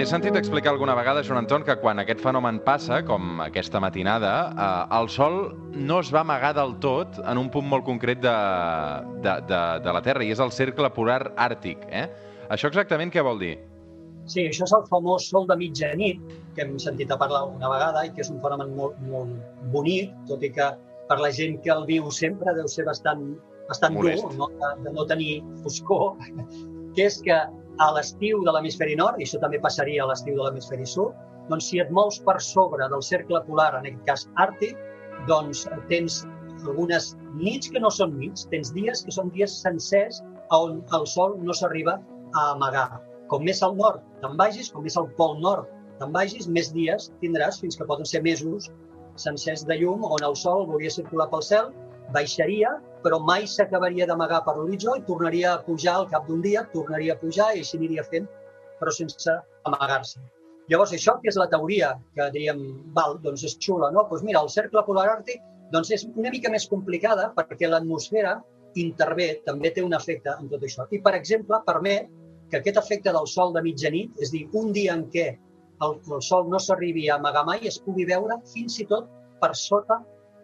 T'he 0.00 0.06
sentit 0.08 0.32
explicar 0.38 0.70
alguna 0.72 0.94
vegada, 0.96 1.20
Joan 1.20 1.42
Anton, 1.42 1.60
que 1.60 1.74
quan 1.76 1.98
aquest 2.00 2.22
fenomen 2.24 2.62
passa, 2.64 3.02
com 3.04 3.42
aquesta 3.44 3.82
matinada, 3.84 4.30
eh, 4.48 4.96
el 4.96 5.10
Sol 5.12 5.34
no 5.76 5.98
es 6.00 6.08
va 6.08 6.22
amagar 6.22 6.54
del 6.56 6.72
tot 6.80 7.18
en 7.20 7.36
un 7.36 7.50
punt 7.52 7.68
molt 7.68 7.84
concret 7.84 8.22
de, 8.22 8.32
de, 9.26 9.34
de, 9.50 9.60
de 9.84 9.94
la 9.98 10.00
Terra, 10.08 10.24
i 10.24 10.32
és 10.32 10.40
el 10.40 10.54
cercle 10.56 10.88
polar 10.96 11.18
àrtic. 11.36 11.84
Eh? 11.92 12.06
Això 12.48 12.72
exactament 12.72 13.12
què 13.12 13.20
vol 13.28 13.44
dir? 13.44 13.52
Sí, 14.24 14.46
això 14.46 14.64
és 14.64 14.72
el 14.78 14.88
famós 14.88 15.28
sol 15.28 15.44
de 15.52 15.60
mitjanit, 15.66 16.32
que 16.56 16.64
hem 16.64 16.78
sentit 16.80 17.12
a 17.12 17.20
parlar 17.20 17.44
una 17.52 17.68
vegada 17.68 18.08
i 18.08 18.16
que 18.16 18.24
és 18.24 18.32
un 18.32 18.40
fenomen 18.40 18.72
molt, 18.80 18.96
molt 19.12 19.68
bonic, 19.76 20.16
tot 20.32 20.48
i 20.48 20.54
que 20.56 20.72
per 21.12 21.20
la 21.20 21.28
gent 21.28 21.60
que 21.60 21.76
el 21.76 21.84
viu 21.92 22.08
sempre 22.08 22.56
deu 22.56 22.72
ser 22.72 22.88
bastant, 22.88 23.34
bastant 23.68 24.00
dur, 24.00 24.16
no? 24.40 24.48
De, 24.64 24.76
de 24.88 24.96
no 24.96 25.04
tenir 25.12 25.42
foscor, 25.60 26.14
que 26.96 27.10
és 27.12 27.20
que 27.20 27.44
a 27.80 27.90
l'estiu 27.96 28.42
de 28.44 28.52
l'hemisferi 28.52 28.96
nord, 29.00 29.18
i 29.20 29.26
això 29.26 29.40
també 29.42 29.60
passaria 29.62 30.04
a 30.04 30.08
l'estiu 30.10 30.36
de 30.36 30.44
l'hemisferi 30.44 30.86
sud, 30.86 31.16
doncs 31.48 31.70
si 31.70 31.80
et 31.82 31.90
mous 31.96 32.20
per 32.26 32.36
sobre 32.44 32.88
del 32.92 33.02
cercle 33.02 33.40
polar, 33.46 33.72
en 33.78 33.88
aquest 33.88 34.04
cas 34.08 34.26
àrtic, 34.44 34.76
doncs 35.28 35.64
tens 35.88 36.22
algunes 36.68 37.14
nits 37.40 37.70
que 37.72 37.80
no 37.80 37.90
són 37.94 38.16
nits, 38.20 38.46
tens 38.52 38.72
dies 38.76 39.04
que 39.06 39.14
són 39.16 39.32
dies 39.34 39.54
sencers 39.64 40.20
on 40.54 40.80
el 40.96 41.06
sol 41.06 41.38
no 41.40 41.56
s'arriba 41.56 41.96
a 42.34 42.50
amagar. 42.52 43.00
Com 43.32 43.44
més 43.46 43.62
al 43.62 43.76
nord 43.78 44.04
te'n 44.22 44.36
vagis, 44.38 44.70
com 44.74 44.84
més 44.84 44.98
al 45.00 45.08
pol 45.18 45.38
nord 45.40 45.68
te'n 46.00 46.12
vagis, 46.12 46.48
més 46.48 46.72
dies 46.74 47.10
tindràs 47.22 47.60
fins 47.62 47.78
que 47.78 47.86
poden 47.88 48.08
ser 48.08 48.22
mesos 48.26 48.70
sencers 49.20 49.64
de 49.68 49.76
llum 49.80 50.04
on 50.04 50.24
el 50.26 50.36
sol 50.36 50.66
volia 50.68 50.92
circular 50.92 51.28
pel 51.32 51.44
cel 51.44 51.70
baixaria, 52.14 52.76
però 53.04 53.20
mai 53.24 53.46
s'acabaria 53.48 54.06
d'amagar 54.08 54.42
per 54.46 54.56
l'horitzó 54.56 54.96
i 54.98 55.04
tornaria 55.06 55.54
a 55.54 55.62
pujar 55.64 55.96
al 56.00 56.10
cap 56.10 56.26
d'un 56.28 56.42
dia, 56.44 56.66
tornaria 56.74 57.14
a 57.16 57.20
pujar 57.20 57.52
i 57.54 57.64
així 57.64 57.78
aniria 57.78 58.04
fent, 58.08 58.28
però 58.80 58.92
sense 58.94 59.36
amagar-se. 59.68 60.20
Llavors, 60.70 60.92
això 60.94 61.16
que 61.20 61.32
és 61.32 61.38
la 61.40 61.48
teoria, 61.50 61.94
que 62.14 62.28
diríem, 62.34 62.60
val, 62.96 63.18
doncs 63.24 63.44
és 63.48 63.56
xula, 63.58 63.90
no? 63.90 64.06
Doncs 64.10 64.22
mira, 64.26 64.42
el 64.44 64.52
cercle 64.52 64.84
polar 64.86 65.08
àrtic 65.16 65.40
Doncs 65.70 65.92
és 65.94 66.06
una 66.08 66.30
mica 66.34 66.50
més 66.50 66.66
complicada 66.70 67.28
perquè 67.36 67.68
l'atmosfera 67.68 68.34
intervé, 68.80 69.28
també 69.46 69.70
té 69.74 69.84
un 69.86 69.94
efecte 69.94 70.34
en 70.38 70.50
tot 70.50 70.64
això. 70.66 70.86
I, 70.90 70.98
per 71.04 71.14
exemple, 71.18 71.60
permet 71.66 72.10
que 72.50 72.58
aquest 72.58 72.78
efecte 72.80 73.14
del 73.14 73.26
sol 73.30 73.54
de 73.54 73.62
mitjanit, 73.62 74.14
és 74.22 74.32
dir, 74.34 74.44
un 74.58 74.72
dia 74.74 74.96
en 74.98 75.06
què 75.14 75.26
el, 75.86 75.96
el 75.98 76.22
sol 76.26 76.48
no 76.50 76.58
s'arribi 76.58 77.06
a 77.08 77.18
amagar 77.18 77.44
mai, 77.46 77.62
es 77.70 77.78
pugui 77.84 78.06
veure 78.08 78.38
fins 78.52 78.80
i 78.82 78.86
tot 78.90 79.06
per 79.42 79.52
sota 79.58 80.00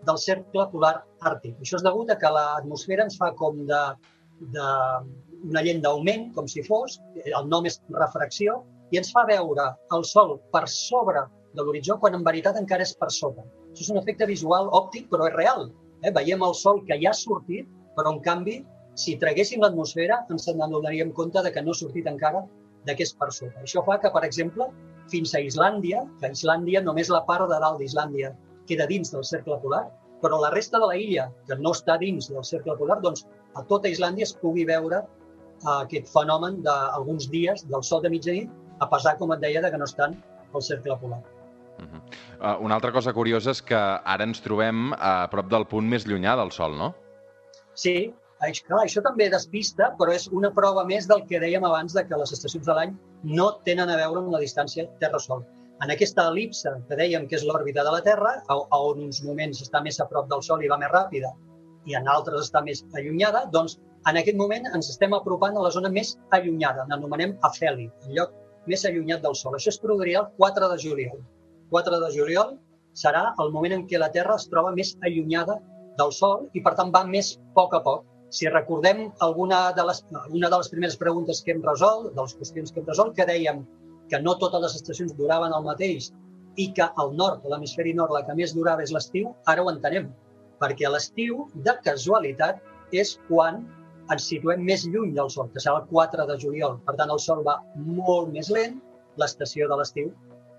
del 0.07 0.19
cercle 0.23 0.67
polar 0.73 0.95
àrtic. 1.25 1.57
Això 1.62 1.79
és 1.79 1.85
degut 1.87 2.11
a 2.11 2.19
que 2.21 2.31
l'atmosfera 2.33 3.07
ens 3.07 3.17
fa 3.21 3.33
com 3.38 3.62
de, 3.69 3.83
de 4.55 4.67
una 5.47 5.62
lent 5.62 5.83
d'augment, 5.85 6.29
com 6.37 6.49
si 6.50 6.65
fos, 6.67 6.99
el 7.25 7.49
nom 7.49 7.67
és 7.71 7.81
refracció, 7.95 8.61
i 8.93 9.00
ens 9.00 9.11
fa 9.15 9.25
veure 9.26 9.71
el 9.97 10.05
Sol 10.07 10.37
per 10.53 10.67
sobre 10.71 11.25
de 11.57 11.65
l'horitzó 11.65 11.97
quan 12.03 12.15
en 12.15 12.25
veritat 12.26 12.59
encara 12.61 12.85
és 12.87 12.95
per 13.00 13.11
sota. 13.11 13.43
Això 13.73 13.87
és 13.87 13.93
un 13.95 14.00
efecte 14.03 14.29
visual 14.29 14.71
òptic, 14.76 15.09
però 15.11 15.26
és 15.31 15.35
real. 15.35 15.71
Eh? 16.03 16.12
Veiem 16.15 16.45
el 16.47 16.55
Sol 16.55 16.83
que 16.87 16.99
ja 17.03 17.11
ha 17.11 17.19
sortit, 17.19 17.69
però 17.97 18.12
en 18.15 18.21
canvi, 18.23 18.61
si 18.97 19.17
traguéssim 19.21 19.65
l'atmosfera, 19.65 20.23
ens 20.31 20.47
n'adonaríem 20.49 21.12
compte 21.17 21.43
de 21.43 21.53
que 21.53 21.65
no 21.65 21.75
ha 21.75 21.81
sortit 21.81 22.07
encara 22.07 22.45
és 22.87 23.12
per 23.19 23.33
sota. 23.33 23.65
Això 23.65 23.83
fa 23.83 23.99
que, 23.99 24.11
per 24.15 24.23
exemple, 24.25 24.69
fins 25.11 25.35
a 25.35 25.41
Islàndia, 25.43 26.05
que 26.21 26.31
Islàndia 26.31 26.83
només 26.83 27.11
la 27.11 27.25
part 27.26 27.49
de 27.50 27.59
dalt 27.59 27.81
d'Islàndia 27.81 28.31
queda 28.69 28.87
dins 28.91 29.13
del 29.15 29.25
cercle 29.25 29.59
polar, 29.63 29.87
però 30.23 30.41
la 30.41 30.51
resta 30.55 30.81
de 30.81 30.89
la 30.91 30.97
illa, 30.97 31.29
que 31.49 31.59
no 31.61 31.73
està 31.77 31.99
dins 32.01 32.31
del 32.33 32.45
cercle 32.45 32.77
polar, 32.79 33.01
doncs 33.05 33.27
a 33.57 33.65
tota 33.71 33.91
Islàndia 33.93 34.27
es 34.29 34.35
pugui 34.41 34.67
veure 34.69 35.03
uh, 35.03 35.79
aquest 35.79 36.11
fenomen 36.13 36.63
d'alguns 36.67 37.31
dies 37.33 37.65
del 37.71 37.85
sol 37.85 38.03
de 38.05 38.13
mitjanit, 38.13 38.53
a 38.81 38.89
pesar, 38.93 39.17
com 39.21 39.33
et 39.33 39.43
deia, 39.45 39.63
de 39.65 39.73
que 39.73 39.81
no 39.81 39.89
estan 39.89 40.17
al 40.53 40.63
cercle 40.63 40.99
polar. 41.01 41.23
Uh 41.77 41.85
-huh. 41.85 42.01
uh, 42.41 42.65
una 42.65 42.75
altra 42.75 42.93
cosa 42.93 43.13
curiosa 43.13 43.51
és 43.51 43.63
que 43.63 43.77
ara 43.77 44.25
ens 44.25 44.41
trobem 44.41 44.93
a 44.99 45.29
prop 45.31 45.51
del 45.51 45.67
punt 45.67 45.89
més 45.89 46.07
llunyà 46.07 46.37
del 46.37 46.51
Sol, 46.51 46.77
no? 46.77 46.95
Sí, 47.75 48.15
clar, 48.67 48.85
això 48.85 49.03
també 49.03 49.29
despista, 49.31 49.95
però 49.99 50.13
és 50.13 50.29
una 50.29 50.51
prova 50.51 50.85
més 50.85 51.07
del 51.07 51.27
que 51.27 51.41
dèiem 51.41 51.65
abans 51.65 51.93
de 51.93 52.05
que 52.07 52.17
les 52.17 52.33
estacions 52.33 52.67
de 52.67 52.73
l'any 52.73 52.97
no 53.23 53.61
tenen 53.65 53.91
a 53.91 53.97
veure 53.97 54.19
amb 54.21 54.33
la 54.33 54.41
distància 54.41 54.87
Terra-Sol. 55.01 55.45
En 55.85 55.92
aquesta 55.92 56.25
elipse 56.30 56.71
que 56.88 56.97
dèiem 56.97 57.26
que 57.28 57.37
és 57.37 57.45
l'òrbita 57.45 57.83
de 57.85 57.92
la 57.92 58.00
Terra, 58.04 58.33
on 58.49 59.02
uns 59.06 59.21
moments 59.25 59.61
està 59.64 59.83
més 59.85 60.00
a 60.00 60.06
prop 60.09 60.30
del 60.30 60.45
Sol 60.47 60.64
i 60.64 60.71
va 60.73 60.78
més 60.80 60.92
ràpida, 60.92 61.35
i 61.87 61.97
en 61.99 62.09
altres 62.09 62.47
està 62.47 62.62
més 62.64 62.83
allunyada, 62.97 63.45
doncs 63.52 63.76
en 64.09 64.16
aquest 64.21 64.38
moment 64.40 64.66
ens 64.73 64.88
estem 64.92 65.14
apropant 65.16 65.56
a 65.56 65.64
la 65.66 65.73
zona 65.75 65.90
més 65.92 66.14
allunyada, 66.38 66.87
l'anomenem 66.90 67.37
afeli, 67.49 67.90
el 68.06 68.16
lloc 68.18 68.33
més 68.73 68.85
allunyat 68.88 69.23
del 69.23 69.37
Sol. 69.38 69.59
Això 69.59 69.73
es 69.75 69.80
produiria 69.83 70.25
el 70.25 70.28
4 70.40 70.73
de 70.73 70.78
juliol. 70.83 71.21
4 71.71 72.00
de 72.02 72.11
juliol 72.16 72.56
serà 72.97 73.25
el 73.42 73.52
moment 73.54 73.76
en 73.76 73.87
què 73.90 74.00
la 74.00 74.11
Terra 74.14 74.37
es 74.40 74.49
troba 74.50 74.73
més 74.75 74.95
allunyada 75.04 75.59
del 76.00 76.12
Sol 76.12 76.47
i, 76.54 76.62
per 76.64 76.75
tant, 76.78 76.92
va 76.95 77.04
més 77.09 77.35
a 77.37 77.50
poc 77.59 77.76
a 77.76 77.83
poc. 77.85 78.06
Si 78.37 78.49
recordem 78.50 79.11
alguna 79.23 79.61
de 79.76 79.85
les, 79.87 80.02
una 80.35 80.49
de 80.50 80.56
les 80.56 80.71
primeres 80.73 80.97
preguntes 80.99 81.42
que 81.45 81.52
hem 81.54 81.62
resolt, 81.66 82.14
de 82.14 82.23
les 82.23 82.35
qüestions 82.40 82.73
que 82.73 82.83
hem 82.83 82.88
resolt, 82.88 83.14
que 83.18 83.28
dèiem 83.28 83.62
que 84.11 84.21
no 84.23 84.37
totes 84.43 84.63
les 84.63 84.77
estacions 84.79 85.15
duraven 85.19 85.55
el 85.57 85.65
mateix 85.67 86.11
i 86.63 86.71
que 86.77 86.87
al 87.03 87.13
nord, 87.17 87.45
l'hemisferi 87.51 87.93
nord, 87.97 88.15
la 88.17 88.23
que 88.27 88.37
més 88.39 88.55
durava 88.57 88.85
és 88.85 88.93
l'estiu, 88.95 89.33
ara 89.53 89.65
ho 89.65 89.73
entenem. 89.73 90.09
Perquè 90.63 90.89
l'estiu, 90.89 91.45
de 91.67 91.75
casualitat, 91.85 92.63
és 92.93 93.17
quan 93.29 93.65
ens 94.15 94.29
situem 94.31 94.63
més 94.65 94.87
lluny 94.87 95.13
del 95.17 95.29
Sol, 95.33 95.51
que 95.53 95.61
serà 95.63 95.83
el 95.83 95.89
4 95.91 96.27
de 96.31 96.39
juliol. 96.43 96.79
Per 96.87 96.95
tant, 97.01 97.13
el 97.13 97.21
Sol 97.23 97.43
va 97.47 97.59
molt 97.77 98.33
més 98.33 98.51
lent, 98.55 98.79
l'estació 99.21 99.69
de 99.69 99.81
l'estiu 99.81 100.13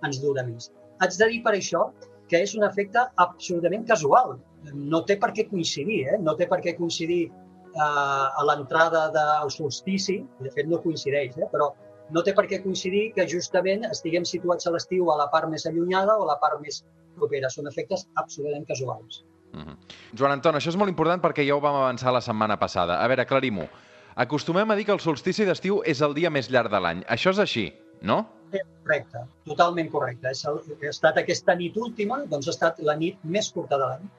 ens 0.05 0.21
dura 0.21 0.43
més. 0.45 0.69
Haig 1.01 1.17
de 1.17 1.31
dir 1.31 1.41
per 1.45 1.55
això 1.55 1.87
que 2.29 2.41
és 2.43 2.53
un 2.57 2.65
efecte 2.67 3.03
absolutament 3.23 3.85
casual. 3.87 4.35
No 4.75 5.03
té 5.07 5.17
per 5.21 5.31
què 5.35 5.47
coincidir, 5.49 6.01
eh? 6.11 6.17
no 6.19 6.35
té 6.35 6.47
per 6.51 6.59
què 6.63 6.75
coincidir 6.77 7.21
eh, 7.27 7.81
a 7.81 8.45
l'entrada 8.49 9.07
del 9.15 9.51
solstici, 9.53 10.19
de 10.43 10.51
fet 10.55 10.67
no 10.67 10.81
coincideix, 10.83 11.37
eh? 11.39 11.49
però 11.53 11.71
no 12.13 12.23
té 12.23 12.33
per 12.35 12.45
què 12.49 12.61
coincidir 12.63 13.11
que 13.15 13.27
justament 13.29 13.85
estiguem 13.89 14.25
situats 14.25 14.67
a 14.67 14.73
l'estiu 14.75 15.11
a 15.11 15.17
la 15.19 15.27
part 15.33 15.49
més 15.51 15.65
allunyada 15.69 16.15
o 16.17 16.23
a 16.25 16.31
la 16.33 16.37
part 16.43 16.61
més 16.63 16.83
propera. 17.17 17.49
Són 17.53 17.67
efectes 17.71 18.07
absolutament 18.15 18.67
casuals. 18.69 19.23
Uh 19.53 19.59
-huh. 19.59 19.75
Joan 20.13 20.31
Anton, 20.31 20.55
això 20.55 20.69
és 20.69 20.77
molt 20.77 20.89
important 20.89 21.21
perquè 21.21 21.45
ja 21.47 21.55
ho 21.55 21.61
vam 21.61 21.75
avançar 21.75 22.13
la 22.13 22.21
setmana 22.21 22.57
passada. 22.59 23.03
A 23.03 23.07
veure, 23.07 23.21
aclarim-ho. 23.21 23.67
Acostumem 24.15 24.71
a 24.71 24.75
dir 24.75 24.85
que 24.85 24.91
el 24.91 24.99
solstici 24.99 25.45
d'estiu 25.45 25.81
és 25.85 26.01
el 26.01 26.13
dia 26.13 26.29
més 26.29 26.49
llarg 26.49 26.71
de 26.71 26.79
l'any. 26.79 27.03
Això 27.05 27.29
és 27.29 27.39
així, 27.39 27.73
no? 28.01 28.25
Sí, 28.51 28.59
correcte, 28.83 29.19
totalment 29.45 29.89
correcte. 29.91 30.31
És 30.31 30.45
el, 30.45 30.61
ha 30.81 30.89
estat 30.89 31.17
aquesta 31.17 31.55
nit 31.55 31.77
última, 31.77 32.23
doncs 32.25 32.47
ha 32.47 32.51
estat 32.51 32.79
la 32.79 32.95
nit 32.95 33.17
més 33.23 33.51
curta 33.51 33.77
de 33.77 33.85
l'any. 33.85 34.09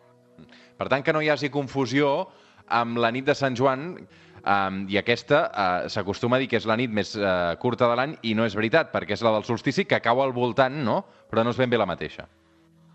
Per 0.78 0.88
tant, 0.88 1.02
que 1.02 1.12
no 1.12 1.21
hi 1.21 1.28
hagi 1.28 1.50
confusió 1.50 2.28
amb 2.68 2.99
la 2.99 3.11
nit 3.11 3.25
de 3.25 3.35
Sant 3.35 3.57
Joan, 3.57 4.07
um, 4.42 4.83
i 4.90 4.99
aquesta 5.00 5.45
uh, 5.49 5.87
s'acostuma 5.92 6.37
a 6.37 6.42
dir 6.42 6.49
que 6.50 6.59
és 6.61 6.66
la 6.68 6.76
nit 6.78 6.92
més 6.92 7.14
uh, 7.18 7.54
curta 7.62 7.88
de 7.90 7.97
l'any 7.99 8.18
i 8.23 8.35
no 8.38 8.47
és 8.49 8.57
veritat, 8.59 8.92
perquè 8.92 9.16
és 9.16 9.25
la 9.25 9.35
del 9.37 9.47
solstici 9.49 9.87
que 9.88 10.00
cau 10.04 10.23
al 10.23 10.35
voltant, 10.37 10.83
no? 10.85 11.02
Però 11.30 11.45
no 11.45 11.54
és 11.54 11.61
ben 11.61 11.71
bé 11.71 11.80
la 11.80 11.88
mateixa. 11.88 12.28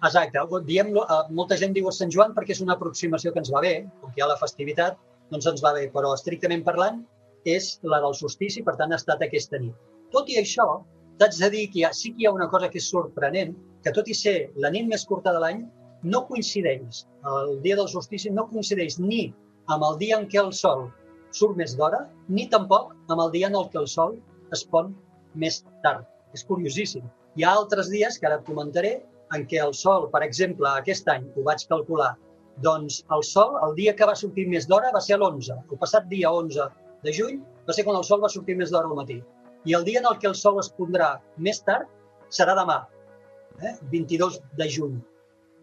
Exacte. 0.04 0.40
Diem, 0.68 0.90
eh, 1.00 1.20
molta 1.32 1.56
gent 1.60 1.74
diu 1.76 1.90
Sant 1.96 2.12
Joan 2.12 2.34
perquè 2.36 2.52
és 2.52 2.62
una 2.62 2.76
aproximació 2.76 3.32
que 3.32 3.40
ens 3.40 3.52
va 3.54 3.62
bé, 3.64 3.76
com 4.02 4.12
que 4.12 4.20
hi 4.20 4.24
ha 4.24 4.32
la 4.32 4.40
festivitat, 4.40 4.98
doncs 5.32 5.48
ens 5.52 5.64
va 5.64 5.72
bé, 5.78 5.86
però 5.94 6.12
estrictament 6.14 6.64
parlant 6.66 7.00
és 7.48 7.78
la 7.84 8.02
del 8.04 8.16
solstici, 8.18 8.64
per 8.68 8.76
tant 8.80 8.92
ha 8.92 9.00
estat 9.00 9.24
aquesta 9.24 9.60
nit. 9.64 9.78
Tot 10.12 10.28
i 10.30 10.40
això, 10.42 10.68
t'haig 11.22 11.40
de 11.40 11.50
dir 11.54 11.64
que 11.72 11.80
hi 11.80 11.86
ha, 11.88 11.94
sí 11.96 12.12
que 12.12 12.24
hi 12.24 12.28
ha 12.28 12.36
una 12.36 12.50
cosa 12.52 12.70
que 12.74 12.82
és 12.82 12.90
sorprenent, 12.92 13.56
que 13.84 13.96
tot 13.96 14.12
i 14.12 14.18
ser 14.18 14.36
la 14.66 14.72
nit 14.76 14.90
més 14.92 15.08
curta 15.08 15.32
de 15.36 15.40
l'any, 15.44 15.64
no 16.04 16.26
coincideix, 16.28 17.06
el 17.32 17.56
dia 17.64 17.80
del 17.80 17.88
solstici 17.88 18.32
no 18.32 18.50
coincideix 18.52 19.00
ni 19.00 19.30
amb 19.72 19.88
el 19.88 19.98
dia 20.02 20.20
en 20.20 20.28
què 20.28 20.42
el 20.42 20.52
sol 20.52 20.90
surt 21.38 21.58
més 21.60 21.76
d'hora, 21.80 22.04
ni 22.30 22.48
tampoc 22.50 22.94
amb 23.10 23.20
el 23.20 23.34
dia 23.36 23.50
en 23.50 23.58
el 23.60 23.70
que 23.74 23.82
el 23.82 23.90
sol 23.90 24.20
es 24.54 24.64
pon 24.70 24.94
més 25.34 25.64
tard. 25.86 26.06
És 26.34 26.46
curiosíssim. 26.46 27.06
Hi 27.38 27.46
ha 27.46 27.56
altres 27.58 27.90
dies, 27.90 28.20
que 28.20 28.30
ara 28.30 28.40
et 28.40 28.48
comentaré, 28.50 28.94
en 29.36 29.46
què 29.50 29.60
el 29.64 29.74
Sol, 29.78 30.08
per 30.14 30.22
exemple, 30.26 30.70
aquest 30.70 31.08
any, 31.10 31.26
ho 31.36 31.46
vaig 31.48 31.64
calcular, 31.70 32.12
doncs 32.66 33.02
el 33.16 33.24
Sol, 33.26 33.56
el 33.66 33.76
dia 33.80 33.96
que 33.98 34.08
va 34.10 34.16
sortir 34.20 34.46
més 34.50 34.68
d'hora 34.70 34.92
va 34.94 35.02
ser 35.02 35.18
l'11. 35.18 35.58
El 35.72 35.82
passat 35.82 36.06
dia 36.12 36.32
11 36.32 36.68
de 37.06 37.14
juny 37.18 37.40
va 37.68 37.76
ser 37.76 37.86
quan 37.88 37.98
el 37.98 38.06
Sol 38.10 38.22
va 38.24 38.32
sortir 38.34 38.58
més 38.60 38.74
d'hora 38.74 38.92
al 38.92 39.00
matí. 39.00 39.20
I 39.66 39.78
el 39.80 39.88
dia 39.88 40.02
en 40.04 40.10
el 40.10 40.20
que 40.22 40.30
el 40.30 40.38
Sol 40.38 40.60
es 40.62 40.70
pondrà 40.78 41.16
més 41.38 41.64
tard 41.66 41.90
serà 42.34 42.56
demà, 42.60 42.84
eh? 43.62 43.74
22 43.94 44.40
de 44.60 44.70
juny. 44.78 45.00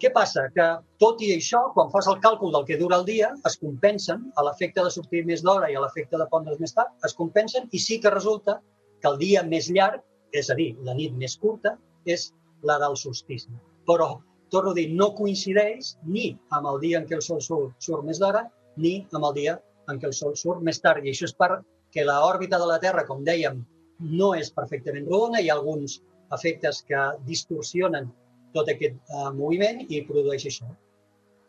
Què 0.00 0.08
passa? 0.16 0.46
Que 0.54 0.66
tot 1.02 1.20
i 1.20 1.26
això, 1.34 1.60
quan 1.74 1.90
fas 1.92 2.06
el 2.08 2.16
càlcul 2.24 2.54
del 2.54 2.64
que 2.68 2.78
dura 2.80 2.96
el 3.00 3.04
dia, 3.04 3.26
es 3.48 3.58
compensen, 3.60 4.22
a 4.40 4.44
l'efecte 4.46 4.84
de 4.86 4.92
sortir 4.94 5.26
més 5.28 5.42
d'hora 5.44 5.68
i 5.68 5.76
a 5.76 5.82
l'efecte 5.82 6.16
de 6.16 6.26
pondre's 6.32 6.60
més 6.62 6.72
tard, 6.76 6.94
es 7.04 7.12
compensen 7.18 7.66
i 7.76 7.80
sí 7.86 7.98
que 8.00 8.12
resulta 8.14 8.56
que 9.02 9.10
el 9.10 9.18
dia 9.20 9.42
més 9.44 9.68
llarg, 9.68 10.00
és 10.32 10.48
a 10.48 10.56
dir, 10.56 10.70
la 10.86 10.94
nit 10.96 11.12
més 11.20 11.36
curta, 11.42 11.74
és 12.06 12.30
la 12.64 12.78
del 12.80 12.96
solstici. 12.96 13.52
Però, 13.90 14.08
torno 14.54 14.72
a 14.72 14.78
dir, 14.78 14.86
no 14.96 15.10
coincideix 15.18 15.94
ni 16.06 16.30
amb 16.56 16.70
el 16.72 16.80
dia 16.86 17.02
en 17.02 17.08
què 17.10 17.18
el 17.18 17.26
sol 17.26 17.42
surt, 17.44 17.76
surt 17.84 18.06
més 18.08 18.22
d'hora, 18.22 18.46
ni 18.80 18.94
amb 19.12 19.28
el 19.28 19.36
dia 19.36 19.58
en 19.92 20.00
què 20.00 20.08
el 20.08 20.16
sol 20.16 20.32
surt 20.36 20.64
més 20.64 20.80
tard. 20.80 21.04
I 21.04 21.12
això 21.12 21.28
és 21.28 21.36
perquè 21.36 22.06
l'òrbita 22.08 22.60
de 22.62 22.70
la 22.72 22.80
Terra, 22.80 23.04
com 23.08 23.20
dèiem, 23.26 23.60
no 24.16 24.32
és 24.38 24.48
perfectament 24.56 25.04
rodona, 25.12 25.44
hi 25.44 25.52
ha 25.52 25.58
alguns 25.58 26.00
efectes 26.32 26.80
que 26.88 27.04
distorsionen 27.28 28.08
tot 28.54 28.68
aquest 28.68 28.96
uh, 29.10 29.30
moviment 29.34 29.84
i 29.88 30.02
produeix 30.06 30.46
això. 30.46 30.68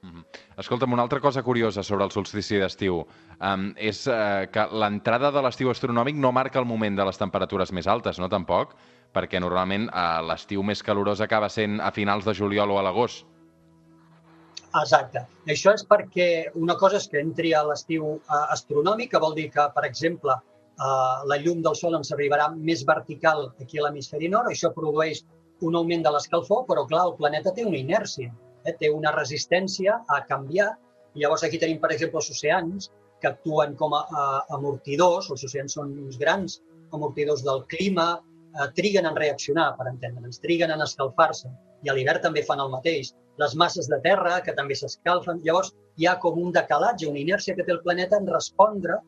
Mm 0.01 0.10
-hmm. 0.10 0.24
Escolta'm, 0.58 0.93
una 0.93 1.03
altra 1.03 1.20
cosa 1.20 1.43
curiosa 1.43 1.84
sobre 1.84 2.05
el 2.05 2.12
solstici 2.12 2.58
d'estiu 2.58 3.05
um, 3.39 3.74
és 3.77 4.08
uh, 4.08 4.48
que 4.51 4.67
l'entrada 4.72 5.31
de 5.31 5.41
l'estiu 5.41 5.70
astronòmic 5.70 6.15
no 6.15 6.31
marca 6.31 6.60
el 6.60 6.65
moment 6.65 6.98
de 6.98 7.05
les 7.05 7.17
temperatures 7.17 7.72
més 7.72 7.88
altes, 7.88 8.20
no 8.20 8.29
tampoc? 8.29 8.75
perquè 9.15 9.41
normalment 9.43 9.89
eh, 9.89 10.22
l'estiu 10.27 10.63
més 10.63 10.81
calorós 10.84 11.22
acaba 11.24 11.50
sent 11.51 11.79
a 11.84 11.91
finals 11.96 12.27
de 12.27 12.36
juliol 12.38 12.72
o 12.72 12.79
a 12.79 12.86
l'agost. 12.88 13.27
Exacte. 14.72 15.25
Això 15.51 15.74
és 15.75 15.84
perquè 15.88 16.29
una 16.55 16.77
cosa 16.79 17.01
és 17.01 17.10
que 17.12 17.20
entri 17.20 17.51
a 17.53 17.65
l'estiu 17.67 18.15
eh, 18.15 18.46
astronòmic, 18.55 19.12
que 19.12 19.24
vol 19.24 19.36
dir 19.36 19.50
que, 19.51 19.67
per 19.75 19.84
exemple, 19.88 20.38
eh, 20.38 21.17
la 21.27 21.39
llum 21.43 21.63
del 21.65 21.75
Sol 21.79 22.00
ens 22.00 22.13
arribarà 22.15 22.48
més 22.55 22.86
vertical 22.88 23.50
aquí 23.60 23.79
a 23.79 23.88
l'hemisferi 23.88 24.31
nord, 24.31 24.51
això 24.51 24.72
produeix 24.75 25.25
un 25.68 25.77
augment 25.80 26.03
de 26.06 26.13
l'escalfor, 26.13 26.65
però 26.70 26.86
clar, 26.89 27.06
el 27.10 27.18
planeta 27.20 27.53
té 27.56 27.65
una 27.68 27.80
inèrcia, 27.80 28.32
eh? 28.65 28.74
té 28.80 28.89
una 28.94 29.13
resistència 29.15 30.00
a 30.08 30.22
canviar. 30.30 30.72
I 31.15 31.24
llavors 31.24 31.44
aquí 31.46 31.60
tenim, 31.62 31.80
per 31.82 31.91
exemple, 31.94 32.22
els 32.22 32.32
oceans, 32.34 32.89
que 33.22 33.30
actuen 33.30 33.75
com 33.77 33.94
a, 33.94 34.01
a 34.18 34.25
amortidors, 34.58 35.30
els 35.34 35.44
oceans 35.46 35.77
són 35.77 35.91
uns 36.08 36.18
grans 36.22 36.60
amortidors 36.96 37.44
del 37.46 37.62
clima, 37.74 38.08
eh, 38.56 38.70
triguen 38.77 39.08
en 39.10 39.20
reaccionar, 39.20 39.72
per 39.77 39.88
entendre'ns, 39.91 40.41
triguen 40.44 40.74
en 40.74 40.82
escalfar-se. 40.88 41.51
I 41.86 41.91
a 41.91 41.98
l'hivern 41.98 42.24
també 42.25 42.44
fan 42.48 42.63
el 42.63 42.74
mateix. 42.74 43.13
Les 43.41 43.53
masses 43.58 43.88
de 43.89 44.01
terra, 44.03 44.39
que 44.46 44.56
també 44.58 44.75
s'escalfen. 44.77 45.39
Llavors, 45.46 45.72
hi 45.98 46.08
ha 46.08 46.18
com 46.24 46.38
un 46.41 46.51
decalatge, 46.56 47.08
una 47.10 47.22
inèrcia 47.22 47.56
que 47.56 47.65
té 47.68 47.74
el 47.75 47.82
planeta 47.86 48.20
en 48.20 48.27
respondre 48.30 49.00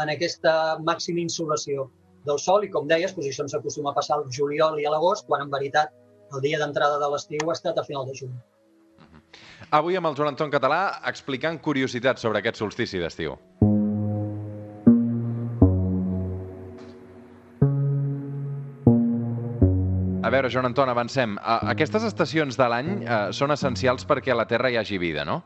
en 0.00 0.12
aquesta 0.12 0.78
màxima 0.84 1.20
insolació 1.20 1.90
del 2.26 2.38
Sol 2.38 2.64
i, 2.64 2.70
com 2.70 2.86
deies, 2.88 3.12
doncs 3.16 3.28
això 3.28 3.44
ens 3.46 3.56
acostuma 3.58 3.90
a 3.90 3.98
passar 3.98 4.16
al 4.18 4.28
juliol 4.36 4.78
i 4.80 4.86
a 4.86 4.92
l'agost, 4.94 5.26
quan 5.26 5.42
en 5.44 5.50
veritat 5.52 5.92
el 6.34 6.44
dia 6.44 6.58
d'entrada 6.62 6.98
de 7.02 7.08
l'estiu 7.12 7.48
ha 7.48 7.56
estat 7.56 7.78
a 7.78 7.84
final 7.86 8.06
de 8.08 8.16
juny. 8.18 8.34
Avui 9.72 9.96
amb 9.96 10.10
el 10.10 10.16
Joan 10.18 10.34
Anton 10.34 10.50
Català 10.52 10.80
explicant 11.08 11.58
curiositats 11.64 12.24
sobre 12.24 12.42
aquest 12.42 12.60
solstici 12.60 13.00
d'estiu. 13.00 13.38
A 20.22 20.30
veure, 20.30 20.50
Joan 20.54 20.68
Anton, 20.68 20.88
avancem. 20.92 21.34
Aquestes 21.72 22.04
estacions 22.06 22.56
de 22.56 22.66
l'any 22.70 22.90
uh, 23.02 23.16
són 23.34 23.50
essencials 23.56 24.06
perquè 24.06 24.30
a 24.32 24.38
la 24.38 24.46
Terra 24.50 24.70
hi 24.70 24.78
hagi 24.78 25.00
vida, 25.02 25.24
no? 25.26 25.40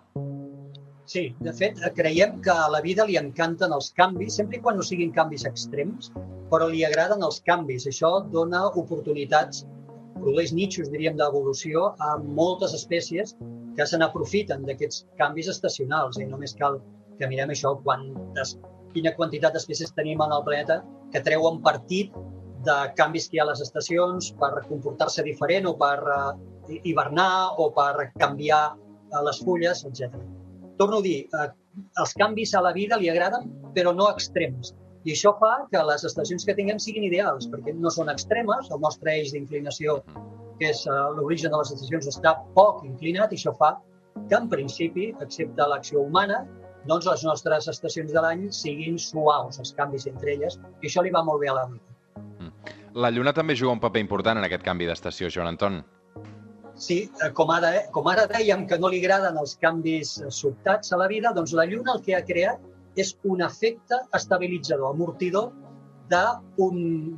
Sí, 1.07 1.29
de 1.41 1.53
fet, 1.55 1.79
creiem 1.95 2.41
que 2.43 2.51
a 2.51 2.67
la 2.69 2.83
vida 2.85 3.07
li 3.07 3.17
encanten 3.17 3.73
els 3.73 3.93
canvis, 3.97 4.37
sempre 4.41 4.59
i 4.59 4.63
quan 4.63 4.77
no 4.77 4.85
siguin 4.85 5.15
canvis 5.15 5.47
extrems, 5.49 6.11
però 6.51 6.67
li 6.69 6.83
agraden 6.85 7.23
els 7.23 7.39
canvis. 7.47 7.87
Això 7.89 8.11
dona 8.33 8.65
oportunitats, 8.83 9.63
produeix 10.21 10.53
nichos, 10.57 10.91
diríem, 10.93 11.17
d'evolució 11.19 11.91
a 12.03 12.17
moltes 12.23 12.75
espècies 12.77 13.35
que 13.77 13.87
se 13.87 13.99
n'aprofiten 14.01 14.65
d'aquests 14.69 15.05
canvis 15.21 15.51
estacionals. 15.53 16.19
I 16.21 16.29
només 16.31 16.57
cal 16.59 16.81
que 17.19 17.29
mirem 17.31 17.53
això, 17.53 17.75
quantes, 17.85 18.57
quina 18.95 19.13
quantitat 19.17 19.57
d'espècies 19.57 19.93
tenim 19.97 20.23
en 20.25 20.33
el 20.33 20.45
planeta 20.47 20.81
que 21.13 21.23
treuen 21.25 21.61
partit 21.65 22.15
de 22.67 22.77
canvis 22.99 23.29
que 23.29 23.39
hi 23.39 23.41
ha 23.41 23.45
a 23.47 23.51
les 23.53 23.63
estacions 23.65 24.33
per 24.41 24.51
comportar-se 24.67 25.25
diferent 25.27 25.69
o 25.71 25.77
per 25.79 25.99
uh, 26.03 26.33
o 27.63 27.67
per 27.77 28.11
canviar 28.19 28.65
uh, 28.75 29.23
les 29.29 29.39
fulles, 29.45 29.85
etc. 29.87 30.17
Torno 30.81 30.99
a 30.99 31.05
dir, 31.05 31.29
uh, 31.33 31.53
els 32.01 32.17
canvis 32.19 32.55
a 32.55 32.65
la 32.65 32.73
vida 32.73 32.99
li 32.99 33.11
agraden, 33.13 33.47
però 33.77 33.95
no 33.95 34.11
extrems. 34.11 34.75
I 35.07 35.13
això 35.15 35.31
fa 35.39 35.53
que 35.71 35.81
les 35.87 36.03
estacions 36.09 36.45
que 36.47 36.55
tinguem 36.59 36.81
siguin 36.83 37.05
ideals, 37.07 37.47
perquè 37.51 37.77
no 37.79 37.93
són 37.95 38.11
extremes, 38.11 38.71
el 38.75 38.81
nostre 38.83 39.13
eix 39.13 39.31
d'inclinació, 39.35 40.01
que 40.59 40.73
és 40.73 40.83
uh, 40.91 41.13
l'origen 41.15 41.55
de 41.55 41.61
les 41.61 41.71
estacions, 41.77 42.09
està 42.11 42.33
poc 42.57 42.83
inclinat 42.89 43.31
i 43.31 43.39
això 43.39 43.53
fa 43.55 43.77
que, 44.17 44.35
en 44.35 44.51
principi, 44.51 45.13
excepte 45.23 45.69
l'acció 45.71 46.03
humana, 46.03 46.43
doncs 46.91 47.07
les 47.07 47.23
nostres 47.29 47.71
estacions 47.71 48.11
de 48.11 48.25
l'any 48.25 48.47
siguin 48.51 48.99
suaus, 48.99 49.61
els 49.63 49.75
canvis 49.79 50.09
entre 50.11 50.35
elles, 50.35 50.59
i 50.83 50.91
això 50.91 51.07
li 51.07 51.15
va 51.15 51.23
molt 51.23 51.45
bé 51.45 51.55
a 51.55 51.59
la 51.61 51.67
vida. 51.71 52.53
La 52.99 53.13
Lluna 53.13 53.35
també 53.37 53.55
juga 53.55 53.77
un 53.77 53.83
paper 53.83 54.03
important 54.03 54.41
en 54.41 54.47
aquest 54.49 54.67
canvi 54.67 54.91
d'estació, 54.91 55.31
Joan 55.31 55.55
Anton. 55.55 55.83
Sí, 56.75 57.05
eh, 57.23 57.31
com 57.37 57.53
ara, 57.55 57.77
com 57.95 58.09
ara 58.11 58.27
dèiem 58.31 58.67
que 58.67 58.79
no 58.83 58.91
li 58.91 58.99
agraden 59.05 59.39
els 59.39 59.55
canvis 59.63 60.17
sobtats 60.35 60.91
a 60.91 60.99
la 60.99 61.07
vida, 61.13 61.31
doncs 61.37 61.55
la 61.55 61.69
Lluna 61.69 61.95
el 61.95 62.03
que 62.03 62.17
ha 62.17 62.25
creat 62.27 62.73
és 62.97 63.15
un 63.25 63.43
efecte 63.45 64.01
estabilitzador, 64.17 64.95
amortidor 64.95 65.53
d'un 66.11 66.77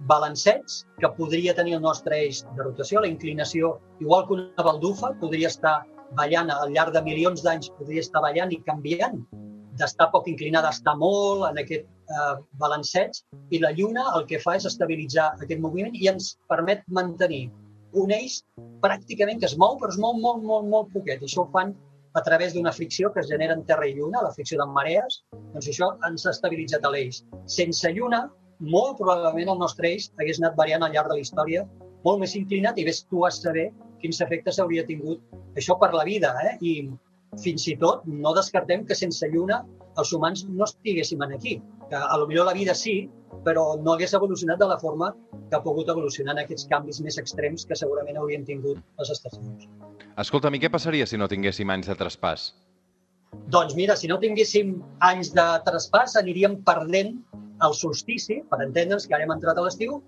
balanceig 0.08 0.78
que 1.00 1.10
podria 1.16 1.54
tenir 1.54 1.76
el 1.76 1.82
nostre 1.84 2.16
eix 2.24 2.42
de 2.56 2.64
rotació, 2.64 3.02
la 3.04 3.10
inclinació, 3.10 3.76
igual 4.00 4.24
que 4.26 4.38
una 4.38 4.64
baldufa, 4.70 5.12
podria 5.20 5.50
estar 5.52 5.82
ballant 6.16 6.50
al 6.50 6.72
llarg 6.72 6.94
de 6.94 7.02
milions 7.04 7.44
d'anys, 7.44 7.68
podria 7.76 8.04
estar 8.04 8.22
ballant 8.24 8.54
i 8.54 8.62
canviant 8.64 9.20
d'estar 9.78 10.08
poc 10.10 10.26
inclinada 10.30 10.72
a 10.72 10.74
estar 10.74 10.96
molt 10.98 11.44
en 11.50 11.60
aquest 11.62 11.84
eh, 11.86 12.34
balanceig 12.62 13.20
i 13.54 13.60
la 13.62 13.70
Lluna 13.76 14.08
el 14.18 14.26
que 14.30 14.40
fa 14.42 14.56
és 14.58 14.66
estabilitzar 14.66 15.28
aquest 15.36 15.60
moviment 15.62 15.94
i 15.94 16.08
ens 16.10 16.32
permet 16.50 16.82
mantenir 16.88 17.44
un 18.02 18.10
eix 18.12 18.40
pràcticament 18.82 19.38
que 19.40 19.48
es 19.48 19.56
mou, 19.60 19.76
però 19.78 19.92
es 19.94 20.00
mou 20.00 20.16
molt, 20.18 20.42
molt, 20.44 20.66
molt 20.72 20.90
poquet. 20.94 21.22
Això 21.24 21.44
ho 21.44 21.50
fan 21.52 21.74
a 22.14 22.22
través 22.22 22.54
d'una 22.54 22.72
fricció 22.72 23.12
que 23.12 23.20
es 23.20 23.28
genera 23.30 23.54
en 23.54 23.64
Terra 23.68 23.86
i 23.88 23.94
Lluna, 23.96 24.22
la 24.24 24.32
fricció 24.34 24.58
de 24.60 24.66
marees, 24.72 25.22
doncs 25.54 25.68
això 25.72 25.90
ens 26.08 26.26
ha 26.26 26.34
estabilitzat 26.34 26.86
l'eix. 26.92 27.22
Sense 27.58 27.92
Lluna, 27.96 28.24
molt 28.60 28.96
probablement 29.00 29.52
el 29.54 29.60
nostre 29.60 29.92
eix 29.92 30.08
hagués 30.18 30.40
anat 30.42 30.56
variant 30.56 30.84
al 30.84 30.94
llarg 30.94 31.12
de 31.12 31.18
la 31.18 31.24
història, 31.26 31.66
molt 32.04 32.22
més 32.22 32.34
inclinat 32.38 32.78
i 32.78 32.86
ves 32.88 33.04
tu 33.10 33.24
a 33.26 33.30
saber 33.34 33.68
quins 34.02 34.20
efectes 34.24 34.58
hauria 34.62 34.86
tingut 34.86 35.20
això 35.58 35.76
per 35.78 35.92
la 35.94 36.06
vida. 36.08 36.34
Eh? 36.46 36.54
I 36.62 36.72
fins 37.42 37.66
i 37.68 37.76
tot 37.80 38.06
no 38.08 38.34
descartem 38.36 38.86
que 38.88 38.96
sense 38.98 39.28
lluna 39.32 39.62
els 39.98 40.12
humans 40.14 40.44
no 40.48 40.64
estiguéssim 40.64 41.22
aquí. 41.26 41.58
Que 41.90 41.96
a 41.98 42.16
lo 42.16 42.26
millor 42.30 42.46
la 42.46 42.56
vida 42.56 42.74
sí, 42.74 43.08
però 43.44 43.76
no 43.82 43.94
hagués 43.94 44.14
evolucionat 44.14 44.58
de 44.58 44.68
la 44.70 44.78
forma 44.78 45.12
que 45.50 45.56
ha 45.56 45.62
pogut 45.64 45.88
evolucionar 45.88 46.36
en 46.36 46.44
aquests 46.44 46.68
canvis 46.70 47.00
més 47.04 47.18
extrems 47.18 47.66
que 47.66 47.78
segurament 47.78 48.18
haurien 48.20 48.44
tingut 48.44 48.82
les 49.00 49.14
estacions. 49.16 49.68
Escolta'm, 50.18 50.56
i 50.56 50.58
què 50.58 50.68
passaria 50.74 51.06
si 51.06 51.18
no 51.20 51.28
tinguéssim 51.30 51.70
anys 51.70 51.86
de 51.86 51.94
traspàs? 51.98 52.48
Doncs 53.54 53.74
mira, 53.78 53.94
si 53.96 54.08
no 54.10 54.16
tinguéssim 54.18 54.72
anys 55.06 55.30
de 55.36 55.46
traspàs, 55.66 56.16
aniríem 56.18 56.56
perdent 56.66 57.12
el 57.66 57.74
solstici, 57.80 58.40
per 58.50 58.58
entendre'ns 58.64 59.06
que 59.06 59.14
ara 59.14 59.26
hem 59.26 59.34
entrat 59.34 59.60
a 59.60 59.66
l'estiu, 59.66 60.00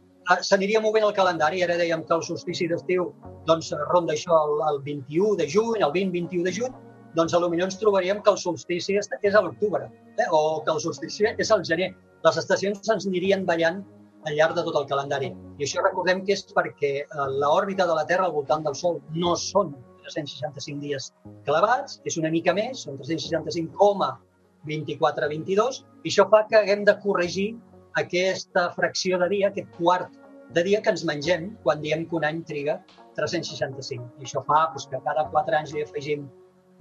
s'aniria 0.46 0.80
movent 0.82 1.06
el 1.06 1.14
calendari. 1.14 1.62
Ara 1.62 1.76
dèiem 1.78 2.02
que 2.08 2.16
el 2.16 2.24
solstici 2.26 2.66
d'estiu 2.70 3.06
doncs, 3.46 3.70
ronda 3.92 4.16
això 4.16 4.34
el, 4.46 4.56
el 4.70 4.80
21 4.88 5.36
de 5.38 5.46
juny, 5.52 5.78
el 5.86 5.94
20-21 5.94 6.48
de 6.48 6.54
juny, 6.58 6.74
doncs 7.14 7.34
potser 7.34 7.62
ens 7.66 7.78
trobaríem 7.78 8.22
que 8.22 8.30
el 8.30 8.38
solstici 8.38 8.98
és 8.98 9.34
a 9.34 9.42
l'octubre 9.42 9.86
eh? 9.86 10.26
o 10.30 10.62
que 10.64 10.74
el 10.74 10.80
solstici 10.82 11.26
és 11.30 11.50
al 11.50 11.62
gener. 11.70 11.92
Les 12.26 12.36
estacions 12.42 12.82
ens 12.94 13.06
anirien 13.06 13.46
ballant 13.46 13.84
al 14.26 14.34
llarg 14.36 14.58
de 14.58 14.66
tot 14.66 14.76
el 14.82 14.90
calendari. 14.90 15.30
I 15.58 15.66
això 15.66 15.82
recordem 15.86 16.24
que 16.26 16.34
és 16.34 16.44
perquè 16.54 16.92
eh, 17.02 17.28
l'òrbita 17.42 17.86
de 17.86 17.94
la 17.98 18.04
Terra 18.10 18.26
al 18.26 18.34
voltant 18.34 18.66
del 18.66 18.76
Sol 18.78 19.00
no 19.14 19.36
són 19.38 19.72
365 20.14 20.80
dies 20.84 21.04
clavats, 21.46 21.90
és 22.08 22.14
una 22.20 22.30
mica 22.32 22.52
més, 22.56 22.74
són 22.86 22.94
365,24-22, 23.00 25.82
i 26.04 26.06
això 26.12 26.24
fa 26.32 26.40
que 26.50 26.56
haguem 26.60 26.80
de 26.88 26.94
corregir 27.04 27.50
aquesta 27.98 28.62
fracció 28.76 29.12
de 29.18 29.28
dia, 29.32 29.46
aquest 29.48 29.70
quart 29.78 30.10
de 30.54 30.62
dia 30.66 30.80
que 30.82 30.90
ens 30.90 31.04
mengem 31.06 31.56
quan 31.64 31.80
diem 31.82 32.06
que 32.08 32.16
un 32.18 32.24
any 32.26 32.42
triga 32.46 32.74
365. 33.16 34.04
I 34.18 34.22
això 34.26 34.40
fa 34.46 34.58
doncs, 34.70 34.86
que 34.90 34.98
cada 35.06 35.22
4 35.34 35.56
anys 35.60 35.72
li 35.74 35.82
afegim 35.84 36.20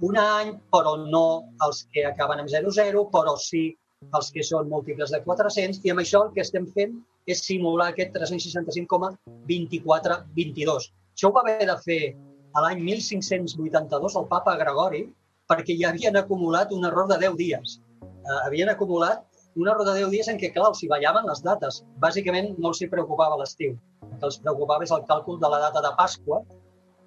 un 0.06 0.14
any, 0.16 0.48
però 0.72 0.92
no 1.00 1.26
els 1.66 1.78
que 1.92 2.02
acaben 2.08 2.38
amb 2.42 2.50
0,0, 2.50 3.00
però 3.12 3.32
sí 3.38 3.64
els 4.16 4.26
que 4.32 4.42
són 4.46 4.72
múltiples 4.72 5.10
de 5.12 5.20
400, 5.26 5.80
i 5.84 5.88
amb 5.92 6.00
això 6.02 6.18
el 6.24 6.30
que 6.34 6.44
estem 6.46 6.66
fent 6.76 6.92
és 7.28 7.38
simular 7.44 7.88
aquest 7.92 8.10
365,2422. 8.16 10.84
Això 11.14 11.26
ho 11.28 11.34
va 11.36 11.42
haver 11.44 11.66
de 11.68 11.76
fer 11.84 12.02
a 12.54 12.64
l'any 12.64 12.82
1582 12.86 14.16
el 14.20 14.28
papa 14.30 14.56
Gregori 14.60 15.04
perquè 15.50 15.74
ja 15.78 15.90
havien 15.90 16.16
acumulat 16.18 16.72
un 16.74 16.86
error 16.86 17.08
de 17.10 17.18
10 17.22 17.36
dies. 17.38 17.78
Uh, 18.00 18.40
havien 18.46 18.70
acumulat 18.70 19.24
un 19.58 19.68
error 19.68 19.86
de 19.86 19.96
10 19.98 20.10
dies 20.14 20.28
en 20.30 20.38
què, 20.38 20.52
clar, 20.54 20.70
els 20.70 20.82
hi 20.84 20.88
ballaven 20.90 21.26
les 21.26 21.42
dates. 21.42 21.82
Bàsicament 22.02 22.54
no 22.58 22.70
els 22.70 22.82
hi 22.82 22.88
preocupava 22.92 23.38
l'estiu. 23.40 23.74
El 24.06 24.16
que 24.20 24.28
els 24.28 24.38
preocupava 24.44 24.86
és 24.86 24.94
el 24.94 25.02
càlcul 25.10 25.40
de 25.42 25.50
la 25.50 25.58
data 25.66 25.82
de 25.82 25.90
Pasqua, 25.98 26.40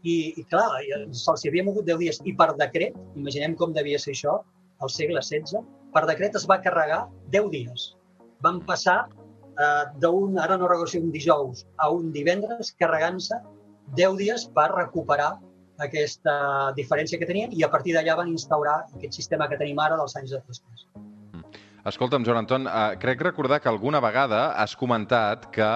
i, 0.03 0.15
i 0.35 0.43
clar, 0.51 0.67
se'ls 1.15 1.45
havia 1.47 1.63
mogut 1.63 1.87
10 1.87 2.01
dies. 2.01 2.19
I 2.27 2.35
per 2.39 2.51
decret, 2.59 2.97
imaginem 3.19 3.55
com 3.59 3.75
devia 3.75 3.99
ser 4.03 4.11
això, 4.17 4.37
al 4.83 4.91
segle 4.91 5.23
XVI, 5.23 5.63
per 5.95 6.03
decret 6.09 6.35
es 6.35 6.47
va 6.49 6.59
carregar 6.63 7.05
10 7.35 7.49
dies. 7.53 7.85
Van 8.43 8.59
passar 8.67 8.97
eh, 9.07 9.83
d'un, 10.03 10.37
ara 10.43 10.57
no 10.59 10.67
recordo 10.67 10.91
si 10.91 10.99
un 10.99 11.11
dijous, 11.15 11.63
a 11.79 11.89
un 11.95 12.11
divendres, 12.15 12.73
carregant-se 12.81 13.39
10 13.97 14.17
dies 14.17 14.45
per 14.55 14.69
recuperar 14.73 15.33
aquesta 15.83 16.35
diferència 16.77 17.19
que 17.19 17.27
tenien 17.29 17.53
i 17.53 17.63
a 17.65 17.69
partir 17.73 17.95
d'allà 17.95 18.15
van 18.19 18.29
instaurar 18.31 18.83
aquest 18.95 19.17
sistema 19.19 19.49
que 19.49 19.57
tenim 19.57 19.79
ara 19.79 19.97
dels 19.99 20.15
anys 20.19 20.35
de 20.35 20.41
després. 20.45 20.85
Mm. 20.95 21.43
Escolta'm, 21.89 22.23
Joan 22.23 22.43
Anton, 22.43 22.67
eh, 22.67 22.95
crec 23.01 23.21
recordar 23.21 23.59
que 23.61 23.69
alguna 23.69 23.99
vegada 23.99 24.53
has 24.61 24.75
comentat 24.75 25.49
que 25.51 25.71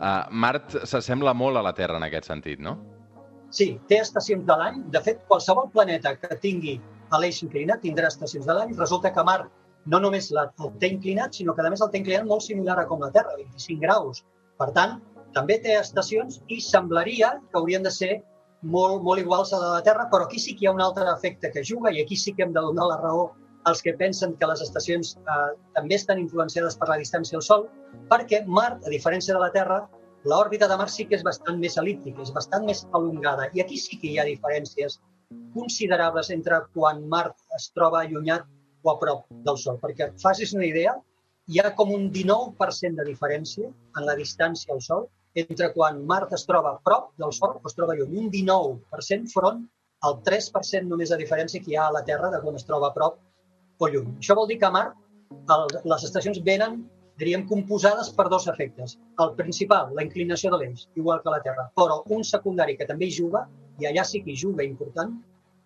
eh, 0.00 0.24
Mart 0.30 0.76
s'assembla 0.84 1.34
molt 1.34 1.56
a 1.56 1.62
la 1.62 1.72
Terra 1.72 1.96
en 1.96 2.04
aquest 2.08 2.28
sentit, 2.28 2.60
no? 2.60 2.76
Sí, 3.50 3.78
té 3.88 4.00
estacions 4.02 4.44
de 4.46 4.56
l'any. 4.58 4.82
De 4.92 5.00
fet, 5.00 5.22
qualsevol 5.30 5.70
planeta 5.72 6.16
que 6.18 6.36
tingui 6.42 6.80
l'eix 7.22 7.38
inclinat 7.44 7.80
tindrà 7.80 8.10
estacions 8.10 8.46
de 8.46 8.52
l'any. 8.52 8.74
Resulta 8.76 9.12
que 9.14 9.24
Mart 9.24 9.48
no 9.86 10.00
només 10.02 10.32
la, 10.34 10.48
el 10.60 10.72
té 10.82 10.90
inclinat, 10.90 11.36
sinó 11.38 11.54
que 11.54 11.62
a 11.62 11.70
més 11.70 11.82
el 11.84 11.92
té 11.92 12.02
inclinat 12.02 12.26
molt 12.26 12.42
similar 12.42 12.80
a 12.82 12.86
com 12.90 13.00
la 13.00 13.12
Terra, 13.14 13.36
25 13.38 13.80
graus. 13.80 14.24
Per 14.58 14.72
tant, 14.76 14.98
també 15.36 15.58
té 15.62 15.76
estacions 15.76 16.40
i 16.48 16.60
semblaria 16.64 17.34
que 17.50 17.60
haurien 17.60 17.84
de 17.84 17.92
ser 17.92 18.12
molt, 18.62 19.02
molt 19.04 19.20
iguals 19.20 19.52
a 19.52 19.58
la 19.60 19.66
de 19.66 19.74
la 19.78 19.82
Terra, 19.88 20.06
però 20.12 20.26
aquí 20.26 20.40
sí 20.40 20.54
que 20.56 20.64
hi 20.64 20.70
ha 20.70 20.76
un 20.76 20.84
altre 20.84 21.04
efecte 21.12 21.50
que 21.52 21.64
juga 21.70 21.92
i 21.92 22.00
aquí 22.02 22.16
sí 22.16 22.32
que 22.32 22.46
hem 22.46 22.54
de 22.56 22.62
donar 22.64 22.88
la 22.90 23.00
raó 23.02 23.26
als 23.66 23.82
que 23.82 23.92
pensen 23.98 24.36
que 24.40 24.46
les 24.46 24.62
estacions 24.62 25.16
eh, 25.18 25.52
també 25.74 25.98
estan 25.98 26.22
influenciades 26.22 26.76
per 26.80 26.88
la 26.88 26.98
distància 27.02 27.36
al 27.38 27.42
Sol, 27.42 27.66
perquè 28.12 28.44
Mart, 28.46 28.84
a 28.86 28.92
diferència 28.92 29.34
de 29.34 29.42
la 29.42 29.50
Terra, 29.54 29.80
l'òrbita 30.30 30.68
de 30.70 30.76
Mart 30.78 30.94
sí 30.94 31.06
que 31.10 31.18
és 31.18 31.24
bastant 31.26 31.58
més 31.62 31.76
el·líptica, 31.82 32.22
és 32.22 32.32
bastant 32.34 32.64
més 32.68 32.84
alongada. 32.94 33.50
I 33.58 33.64
aquí 33.64 33.78
sí 33.82 33.98
que 33.98 34.12
hi 34.12 34.20
ha 34.22 34.28
diferències 34.28 35.00
considerables 35.56 36.30
entre 36.30 36.62
quan 36.76 37.02
Mart 37.10 37.34
es 37.58 37.68
troba 37.74 38.04
allunyat 38.04 38.46
o 38.86 38.92
a 38.94 38.96
prop 39.02 39.26
del 39.48 39.58
Sol. 39.58 39.80
Perquè 39.82 40.08
et 40.08 40.22
facis 40.22 40.54
una 40.54 40.68
idea, 40.70 40.94
hi 41.50 41.58
ha 41.58 41.74
com 41.74 41.90
un 41.94 42.08
19% 42.14 43.02
de 43.02 43.10
diferència 43.10 43.66
en 43.66 44.06
la 44.06 44.14
distància 44.18 44.74
al 44.74 44.82
Sol 44.86 45.08
entre 45.42 45.70
quan 45.74 46.02
Mart 46.08 46.32
es 46.36 46.46
troba 46.48 46.76
prop 46.84 47.12
del 47.20 47.32
Sol 47.36 47.56
o 47.60 47.70
es 47.70 47.76
troba 47.76 47.96
lluny. 47.98 48.18
Un 48.24 48.30
19% 48.32 49.32
front 49.32 49.64
al 50.06 50.20
3% 50.26 50.90
només 50.90 51.12
de 51.12 51.20
diferència 51.20 51.62
que 51.62 51.72
hi 51.72 51.78
ha 51.78 51.88
a 51.90 51.96
la 51.98 52.04
Terra 52.08 52.32
de 52.32 52.42
quan 52.44 52.58
es 52.58 52.66
troba 52.68 52.92
prop 52.96 53.18
o 53.80 53.88
lluny. 53.92 54.16
Això 54.20 54.36
vol 54.38 54.48
dir 54.50 54.60
que 54.60 54.68
a 54.68 54.74
Mart 54.74 54.96
el, 55.52 55.66
les 55.92 56.06
estacions 56.08 56.42
venen 56.46 56.84
diríem, 57.16 57.46
composades 57.48 58.10
per 58.12 58.28
dos 58.28 58.46
efectes. 58.48 58.98
El 59.24 59.32
principal, 59.38 59.92
la 59.96 60.04
inclinació 60.04 60.52
de 60.52 60.60
l'eix, 60.60 60.86
igual 61.00 61.22
que 61.24 61.32
la 61.32 61.40
Terra, 61.44 61.68
però 61.76 62.02
un 62.12 62.24
secundari 62.24 62.76
que 62.76 62.88
també 62.88 63.08
hi 63.08 63.14
juga, 63.18 63.46
i 63.80 63.88
allà 63.88 64.04
sí 64.04 64.22
que 64.24 64.32
hi 64.32 64.40
juga 64.40 64.64
important, 64.64 65.16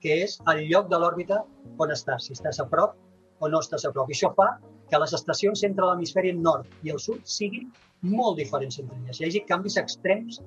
que 0.00 0.22
és 0.24 0.38
el 0.52 0.64
lloc 0.70 0.88
de 0.90 0.98
l'òrbita 0.98 1.42
on 1.82 1.92
estàs, 1.94 2.28
si 2.28 2.36
estàs 2.36 2.62
a 2.62 2.68
prop 2.70 2.94
o 3.40 3.50
no 3.50 3.60
estàs 3.60 3.84
a 3.84 3.92
prop. 3.92 4.08
I 4.08 4.16
això 4.16 4.30
fa 4.36 4.52
que 4.90 5.00
les 5.02 5.14
estacions 5.16 5.62
entre 5.68 5.86
l'hemisferi 5.86 6.32
nord 6.36 6.66
i 6.86 6.92
el 6.94 7.00
sud 7.02 7.22
siguin 7.24 7.70
molt 8.16 8.38
diferents 8.40 8.80
entre 8.82 8.96
elles. 8.98 9.20
Hi 9.20 9.28
hagi 9.28 9.44
canvis 9.48 9.78
extrems 9.80 10.40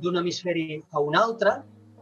d'un 0.00 0.16
hemisferi 0.20 0.80
a 0.92 1.02
un 1.04 1.18
altre 1.18 1.58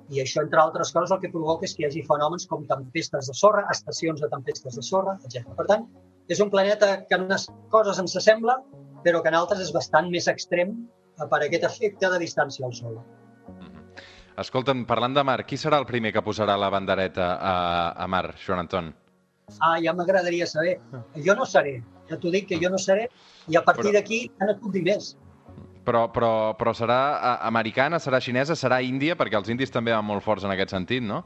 i 0.09 0.23
això, 0.23 0.43
entre 0.45 0.61
altres 0.63 0.93
coses, 0.95 1.13
el 1.13 1.21
que 1.21 1.31
provoca 1.33 1.67
és 1.69 1.75
que 1.77 1.85
hi 1.85 1.89
hagi 1.89 2.05
fenòmens 2.07 2.47
com 2.49 2.65
tempestes 2.69 3.29
de 3.29 3.35
sorra, 3.37 3.67
estacions 3.75 4.23
de 4.25 4.31
tempestes 4.33 4.79
de 4.79 4.85
sorra, 4.85 5.19
etc. 5.25 5.51
Per 5.59 5.67
tant, 5.69 5.85
és 6.33 6.41
un 6.45 6.53
planeta 6.53 6.95
que 7.09 7.19
en 7.19 7.27
unes 7.27 7.49
coses 7.73 8.01
ens 8.01 8.17
assembla, 8.17 8.57
però 9.05 9.21
que 9.23 9.33
en 9.33 9.37
altres 9.39 9.67
és 9.67 9.75
bastant 9.75 10.09
més 10.13 10.29
extrem 10.33 10.75
per 11.19 11.43
aquest 11.43 11.67
efecte 11.69 12.11
de 12.13 12.21
distància 12.23 12.67
al 12.67 12.75
Sol. 12.77 12.97
Escolta'm, 14.39 14.85
parlant 14.87 15.17
de 15.17 15.25
mar, 15.27 15.41
qui 15.45 15.59
serà 15.59 15.81
el 15.83 15.87
primer 15.87 16.13
que 16.15 16.23
posarà 16.23 16.55
la 16.57 16.71
bandereta 16.71 17.33
a, 17.35 17.55
a 17.99 18.07
mar, 18.07 18.37
Joan 18.39 18.63
Anton? 18.63 18.93
Ah, 19.61 19.79
ja 19.83 19.93
m'agradaria 19.97 20.47
saber. 20.47 20.79
Jo 21.25 21.35
no 21.35 21.47
seré, 21.49 21.83
ja 22.11 22.17
t'ho 22.21 22.31
dic 22.35 22.49
que 22.49 22.59
jo 22.61 22.71
no 22.71 22.79
seré, 22.79 23.09
i 23.49 23.57
a 23.57 23.63
partir 23.65 23.91
Però- 23.91 23.95
d'aquí 23.99 24.21
ja 24.39 24.47
no 24.47 24.53
et 24.53 24.61
puc 24.61 24.73
dir 24.73 24.83
més. 24.83 25.17
Però, 25.89 26.05
però, 26.13 26.55
però 26.59 26.75
serà 26.77 26.99
eh, 27.17 27.47
americana, 27.49 27.97
serà 27.99 28.21
xinesa, 28.21 28.53
serà 28.55 28.83
índia, 28.85 29.17
perquè 29.17 29.39
els 29.41 29.49
indis 29.49 29.71
també 29.73 29.93
van 29.95 30.05
molt 30.05 30.23
forts 30.23 30.45
en 30.45 30.51
aquest 30.53 30.71
sentit, 30.77 31.03
no? 31.03 31.23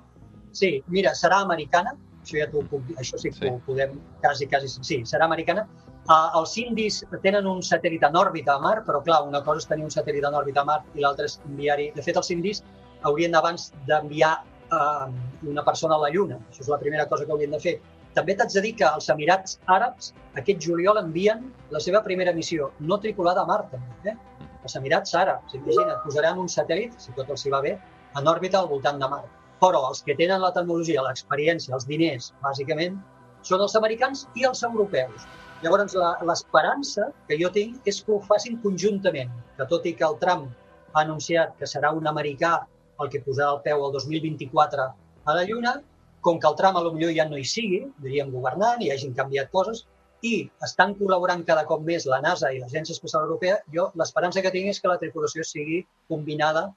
Sí, 0.54 0.82
mira, 0.86 1.14
serà 1.18 1.40
americana, 1.42 1.96
això 2.22 2.38
ja 2.38 2.46
t'ho 2.50 2.62
puc 2.70 2.84
dir, 2.86 2.94
això 3.02 3.18
sí 3.18 3.30
que 3.30 3.40
Sí. 3.40 3.48
ho 3.50 3.58
podem, 3.66 3.96
quasi, 4.20 4.46
quasi, 4.46 4.68
sí, 4.68 5.00
serà 5.04 5.24
americana. 5.24 5.66
Uh, 6.02 6.38
els 6.38 6.56
indis 6.58 7.04
tenen 7.22 7.46
un 7.46 7.60
satèl·lit 7.62 8.02
en 8.06 8.14
òrbita 8.18 8.54
a 8.54 8.60
Mar, 8.60 8.84
però 8.86 9.02
clar, 9.02 9.22
una 9.26 9.40
cosa 9.42 9.58
és 9.58 9.66
tenir 9.70 9.84
un 9.84 9.90
satèl·lit 9.90 10.24
en 10.26 10.34
òrbita 10.34 10.60
a 10.60 10.64
Mar 10.64 10.80
i 10.94 11.00
l'altra 11.00 11.24
és 11.26 11.40
enviar-hi... 11.46 11.92
De 11.94 12.02
fet, 12.02 12.16
els 12.16 12.30
indis 12.30 12.62
haurien 13.02 13.34
abans 13.34 13.72
d'enviar 13.86 14.32
uh, 14.72 15.10
una 15.46 15.62
persona 15.64 15.94
a 15.94 15.98
la 15.98 16.10
Lluna. 16.10 16.38
Això 16.50 16.60
és 16.62 16.68
la 16.68 16.78
primera 16.78 17.06
cosa 17.08 17.24
que 17.26 17.32
haurien 17.32 17.50
de 17.50 17.60
fer. 17.60 17.80
També 18.14 18.34
t'haig 18.36 18.52
de 18.52 18.60
dir 18.64 18.72
que 18.76 18.84
els 18.88 19.08
Emirats 19.12 19.58
Àrabs 19.72 20.12
aquest 20.40 20.60
juliol 20.60 20.98
envien 21.00 21.46
la 21.70 21.80
seva 21.80 22.02
primera 22.04 22.32
missió, 22.36 22.70
no 22.80 22.98
tripulada 23.00 23.42
a 23.42 23.48
Mart. 23.48 23.72
Eh? 24.04 24.16
Els 24.62 24.76
Emirats 24.76 25.14
Àrabs, 25.16 25.54
imagina't, 25.56 26.02
posaran 26.04 26.38
un 26.38 26.50
satèl·lit, 26.52 26.98
si 26.98 27.14
tot 27.16 27.30
els 27.30 27.46
hi 27.46 27.52
va 27.54 27.62
bé, 27.64 27.78
en 28.18 28.28
òrbita 28.28 28.58
al 28.60 28.68
voltant 28.68 29.00
de 29.00 29.08
Mart. 29.08 29.30
Però 29.62 29.80
els 29.88 30.02
que 30.02 30.14
tenen 30.18 30.42
la 30.42 30.52
tecnologia, 30.52 31.02
l'experiència, 31.06 31.74
els 31.74 31.86
diners, 31.86 32.32
bàsicament, 32.42 32.98
són 33.42 33.62
els 33.64 33.76
americans 33.78 34.26
i 34.34 34.44
els 34.48 34.62
europeus. 34.68 35.24
Llavors, 35.62 35.94
la- 35.94 36.18
l'esperança 36.26 37.08
que 37.28 37.38
jo 37.40 37.48
tinc 37.54 37.80
és 37.86 38.02
que 38.02 38.12
ho 38.12 38.20
facin 38.20 38.58
conjuntament, 38.62 39.30
que 39.56 39.66
tot 39.70 39.86
i 39.86 39.94
que 39.94 40.04
el 40.04 40.18
Trump 40.18 40.50
ha 40.92 41.00
anunciat 41.00 41.56
que 41.58 41.64
serà 41.64 41.92
un 41.94 42.04
americà 42.06 42.66
el 43.00 43.08
que 43.08 43.22
posarà 43.24 43.54
el 43.54 43.62
peu 43.62 43.86
el 43.86 43.92
2024 43.92 44.82
a 45.24 45.34
la 45.34 45.44
Lluna, 45.44 45.80
com 46.22 46.38
que 46.40 46.48
el 46.48 46.56
Trump 46.58 46.78
a 46.78 46.82
lo 46.84 46.92
millor 46.94 47.12
ja 47.16 47.26
no 47.28 47.38
hi 47.38 47.44
sigui, 47.48 47.82
diríem 48.04 48.30
governant, 48.34 48.82
i 48.82 48.92
hagin 48.94 49.14
canviat 49.18 49.50
coses, 49.54 49.84
i 50.22 50.34
estan 50.62 50.94
col·laborant 50.98 51.42
cada 51.46 51.64
cop 51.66 51.82
més 51.86 52.06
la 52.06 52.20
NASA 52.22 52.52
i 52.54 52.60
l'Agència 52.60 52.94
Espacial 52.94 53.26
Europea, 53.26 53.58
jo 53.74 53.88
l'esperança 53.98 54.42
que 54.44 54.52
tinc 54.54 54.70
és 54.70 54.78
que 54.80 54.90
la 54.90 54.98
tripulació 55.02 55.44
sigui 55.46 55.80
combinada 56.12 56.68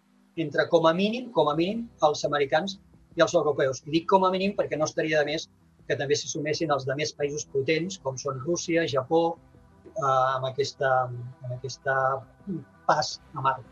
entre, 0.41 0.65
com 0.71 0.87
a 0.89 0.93
mínim, 0.97 1.29
com 1.35 1.51
a 1.51 1.55
mínim, 1.57 1.85
els 2.07 2.25
americans 2.25 2.79
i 3.15 3.23
els 3.23 3.35
europeus. 3.37 3.83
I 3.85 3.93
dic 3.99 4.09
com 4.09 4.25
a 4.25 4.31
mínim 4.33 4.55
perquè 4.57 4.79
no 4.81 4.89
estaria 4.89 5.21
de 5.21 5.29
més 5.29 5.47
que 5.85 5.97
també 5.99 6.17
s'hi 6.17 6.31
sumessin 6.31 6.73
els 6.73 6.87
de 6.89 6.97
més 6.97 7.13
països 7.13 7.45
potents, 7.53 7.99
com 8.01 8.17
són 8.17 8.41
Rússia, 8.41 8.87
Japó, 8.89 9.37
eh, 9.85 10.01
amb, 10.09 10.49
aquesta, 10.49 10.91
amb 11.05 11.53
aquesta 11.59 11.95
pas 12.89 13.19
a 13.33 13.41
Mart. 13.41 13.63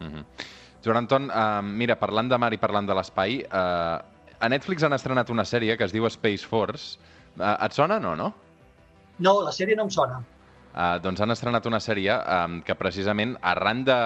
Mm 0.00 0.08
-hmm. 0.08 0.24
Joan 0.82 0.96
Anton, 0.96 1.30
uh, 1.30 1.62
mira, 1.62 1.94
parlant 1.94 2.28
de 2.28 2.38
mar 2.38 2.52
i 2.52 2.58
parlant 2.58 2.86
de 2.86 2.94
l'espai, 2.94 3.44
uh, 3.46 4.02
a 4.42 4.48
Netflix 4.50 4.82
han 4.82 4.94
estrenat 4.96 5.30
una 5.30 5.44
sèrie 5.46 5.76
que 5.78 5.86
es 5.86 5.94
diu 5.94 6.08
Space 6.10 6.46
Force. 6.48 6.98
Uh, 7.38 7.54
et 7.62 7.76
sona, 7.76 8.00
no, 8.02 8.16
no? 8.18 8.32
No, 9.22 9.36
la 9.46 9.52
sèrie 9.54 9.78
no 9.78 9.86
em 9.86 9.92
sona. 9.94 10.18
Uh, 10.72 10.96
doncs 11.04 11.20
han 11.22 11.30
estrenat 11.34 11.66
una 11.68 11.78
sèrie 11.84 12.16
um, 12.16 12.58
que 12.66 12.74
precisament 12.74 13.36
arran 13.44 13.84
de... 13.86 13.96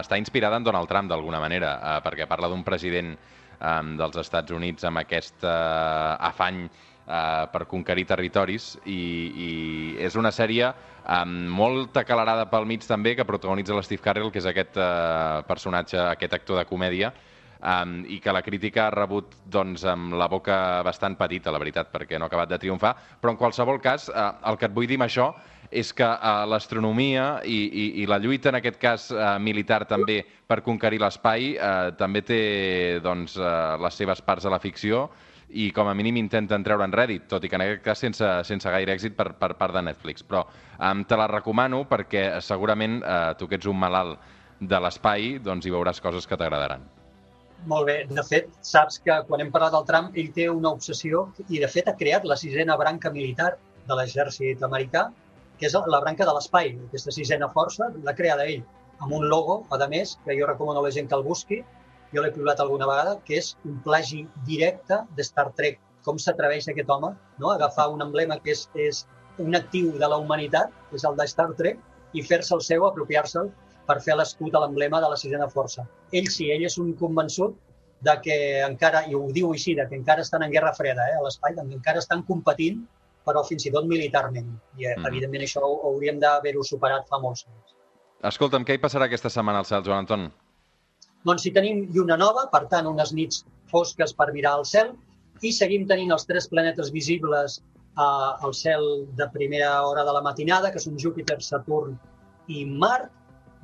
està 0.00 0.16
inspirada 0.20 0.60
en 0.60 0.64
Donald 0.64 0.88
Trump 0.88 1.10
d'alguna 1.10 1.42
manera, 1.42 1.74
uh, 1.76 1.98
perquè 2.04 2.28
parla 2.30 2.48
d'un 2.48 2.64
president 2.64 3.12
um, 3.12 3.92
dels 3.98 4.16
Estats 4.22 4.54
Units 4.54 4.86
amb 4.88 5.02
aquest 5.02 5.44
uh, 5.44 6.14
afany 6.30 6.64
uh, 6.64 7.44
per 7.52 7.64
conquerir 7.68 8.06
territoris 8.08 8.72
i, 8.86 9.02
i 9.34 9.50
és 10.06 10.16
una 10.16 10.32
sèrie 10.32 10.70
um, 10.70 11.36
molt 11.60 11.98
acalarada 12.00 12.48
pel 12.48 12.70
mig 12.70 12.86
també 12.88 13.16
que 13.18 13.28
protagonitza 13.28 13.76
l'Steve 13.76 14.06
Carell, 14.06 14.32
que 14.32 14.40
és 14.40 14.48
aquest 14.48 14.80
uh, 14.80 15.42
personatge, 15.50 15.98
aquest 16.14 16.40
actor 16.40 16.62
de 16.62 16.68
comèdia, 16.70 17.12
um, 17.60 17.96
i 18.10 18.20
que 18.20 18.32
la 18.32 18.42
crítica 18.42 18.86
ha 18.86 18.94
rebut 18.94 19.34
doncs, 19.50 19.84
amb 19.88 20.14
la 20.18 20.28
boca 20.28 20.82
bastant 20.86 21.16
petita, 21.20 21.52
la 21.54 21.60
veritat, 21.62 21.90
perquè 21.92 22.18
no 22.18 22.28
ha 22.28 22.32
acabat 22.32 22.54
de 22.54 22.60
triomfar, 22.62 22.94
però 23.20 23.34
en 23.34 23.40
qualsevol 23.40 23.80
cas, 23.82 24.08
uh, 24.08 24.32
el 24.50 24.58
que 24.60 24.70
et 24.70 24.76
vull 24.76 24.88
dir 24.90 25.00
amb 25.00 25.08
això 25.08 25.32
és 25.74 25.90
que 25.96 26.06
uh, 26.06 26.44
l'astronomia 26.46 27.40
i, 27.44 27.58
i, 27.66 27.84
i 28.02 28.06
la 28.06 28.20
lluita, 28.22 28.52
en 28.52 28.60
aquest 28.60 28.80
cas 28.80 29.10
uh, 29.14 29.36
militar 29.42 29.84
també, 29.90 30.20
per 30.46 30.62
conquerir 30.62 31.00
l'espai, 31.02 31.54
uh, 31.56 31.92
també 31.98 32.22
té 32.22 32.42
doncs, 33.02 33.38
uh, 33.40 33.76
les 33.82 34.02
seves 34.02 34.22
parts 34.22 34.46
a 34.46 34.52
la 34.54 34.62
ficció 34.62 35.08
i 35.54 35.70
com 35.74 35.88
a 35.88 35.94
mínim 35.94 36.16
intenten 36.18 36.64
treure 36.66 36.86
en 36.86 36.94
rèdit, 36.94 37.28
tot 37.30 37.44
i 37.44 37.50
que 37.50 37.58
en 37.58 37.64
aquest 37.66 37.84
cas 37.84 38.00
sense, 38.02 38.30
sense 38.48 38.70
gaire 38.74 38.94
èxit 38.94 39.14
per, 39.16 39.32
per 39.38 39.52
part 39.58 39.76
de 39.76 39.84
Netflix. 39.86 40.24
Però 40.26 40.44
um, 40.44 41.04
te 41.06 41.18
la 41.18 41.28
recomano 41.30 41.84
perquè 41.90 42.26
segurament 42.42 43.00
uh, 43.02 43.32
tu 43.38 43.48
que 43.50 43.60
ets 43.60 43.70
un 43.70 43.78
malalt 43.78 44.18
de 44.60 44.80
l'espai, 44.80 45.38
doncs 45.44 45.66
hi 45.66 45.74
veuràs 45.74 46.02
coses 46.02 46.26
que 46.26 46.38
t'agradaran. 46.38 46.86
Molt 47.70 47.86
bé. 47.88 47.96
De 48.10 48.22
fet, 48.28 48.48
saps 48.66 48.98
que 49.04 49.14
quan 49.28 49.40
hem 49.40 49.50
parlat 49.52 49.72
del 49.72 49.86
Trump, 49.88 50.16
ell 50.20 50.32
té 50.36 50.48
una 50.52 50.72
obsessió 50.76 51.24
i, 51.48 51.60
de 51.62 51.68
fet, 51.74 51.88
ha 51.88 51.96
creat 52.00 52.26
la 52.28 52.36
sisena 52.36 52.76
branca 52.80 53.12
militar 53.14 53.54
de 53.88 53.96
l'exèrcit 53.98 54.64
americà, 54.66 55.06
que 55.58 55.68
és 55.70 55.76
la 55.94 56.00
branca 56.02 56.26
de 56.28 56.34
l'espai. 56.36 56.74
Aquesta 56.88 57.14
sisena 57.14 57.48
força 57.54 57.88
l'ha 57.94 58.16
creada 58.18 58.44
ell, 58.52 58.64
amb 59.00 59.16
un 59.16 59.24
logo, 59.30 59.62
a 59.70 59.88
més, 59.88 60.18
que 60.26 60.36
jo 60.38 60.50
recomano 60.50 60.82
a 60.82 60.86
la 60.88 60.92
gent 60.92 61.08
que 61.08 61.16
el 61.16 61.24
busqui, 61.24 61.62
jo 62.12 62.22
l'he 62.22 62.32
piulat 62.34 62.60
alguna 62.60 62.88
vegada, 62.90 63.16
que 63.26 63.40
és 63.40 63.54
un 63.64 63.80
plagi 63.86 64.22
directe 64.46 65.00
de 65.16 65.24
Star 65.24 65.50
Trek. 65.58 65.80
Com 66.04 66.20
s'atreveix 66.20 66.68
aquest 66.68 66.90
home 66.90 67.14
no? 67.40 67.50
a 67.50 67.56
agafar 67.56 67.88
un 67.90 68.04
emblema 68.04 68.36
que 68.44 68.52
és, 68.52 68.68
és 68.76 69.06
un 69.40 69.56
actiu 69.56 69.94
de 69.98 70.08
la 70.10 70.20
humanitat, 70.20 70.72
que 70.90 71.00
és 71.00 71.06
el 71.08 71.16
de 71.16 71.26
Star 71.32 71.50
Trek, 71.58 71.80
i 72.12 72.22
fer-se 72.22 72.54
el 72.54 72.62
seu, 72.62 72.84
apropiar-se'l 72.86 73.48
per 73.86 74.00
fer 74.00 74.16
l'escut 74.16 74.54
a 74.54 74.60
l'emblema 74.64 75.00
de 75.00 75.08
la 75.12 75.16
sisena 75.16 75.48
força. 75.52 75.84
Ell 76.12 76.28
sí, 76.32 76.50
ell 76.50 76.64
és 76.64 76.78
un 76.78 76.94
convençut 76.96 77.56
de 78.04 78.14
que 78.20 78.36
encara, 78.64 79.04
i 79.08 79.14
ho 79.14 79.26
diu 79.32 79.52
així, 79.52 79.74
de 79.74 79.86
que 79.88 79.96
encara 79.96 80.22
estan 80.22 80.42
en 80.42 80.50
guerra 80.52 80.74
freda 80.76 81.06
eh, 81.10 81.16
a 81.18 81.22
l'espai, 81.24 81.54
encara 81.62 81.98
estan 81.98 82.22
competint, 82.22 82.82
però 83.24 83.44
fins 83.48 83.64
i 83.66 83.70
tot 83.72 83.86
militarment. 83.88 84.50
I, 84.76 84.86
eh, 84.86 84.96
Mhm. 84.96 85.06
evidentment, 85.06 85.42
això 85.44 85.62
ho 85.62 85.80
hauríem 85.88 86.18
d'haver-ho 86.20 86.62
superat 86.62 87.08
fa 87.08 87.18
molts 87.18 87.46
anys. 87.46 87.74
Escolta'm, 88.22 88.64
què 88.64 88.74
hi 88.74 88.78
passarà 88.78 89.04
aquesta 89.04 89.30
setmana 89.30 89.58
al 89.58 89.64
cel, 89.64 89.82
Joan 89.82 89.98
Anton? 89.98 90.32
Doncs 91.24 91.42
si 91.42 91.50
tenim 91.50 91.86
lluna 91.92 92.16
nova, 92.16 92.48
per 92.52 92.66
tant, 92.68 92.86
unes 92.86 93.12
nits 93.12 93.44
fosques 93.70 94.12
per 94.12 94.32
mirar 94.32 94.52
al 94.58 94.64
cel, 94.64 94.92
i 95.42 95.52
seguim 95.52 95.86
tenint 95.88 96.12
els 96.12 96.26
tres 96.26 96.48
planetes 96.48 96.90
visibles 96.92 97.62
eh, 97.96 98.00
al 98.46 98.52
cel 98.52 99.06
de 99.16 99.28
primera 99.32 99.82
hora 99.86 100.04
de 100.04 100.12
la 100.12 100.20
matinada, 100.22 100.70
que 100.72 100.78
són 100.78 100.98
Júpiter, 100.98 101.40
Saturn 101.42 101.98
i 102.48 102.64
Mart. 102.66 103.10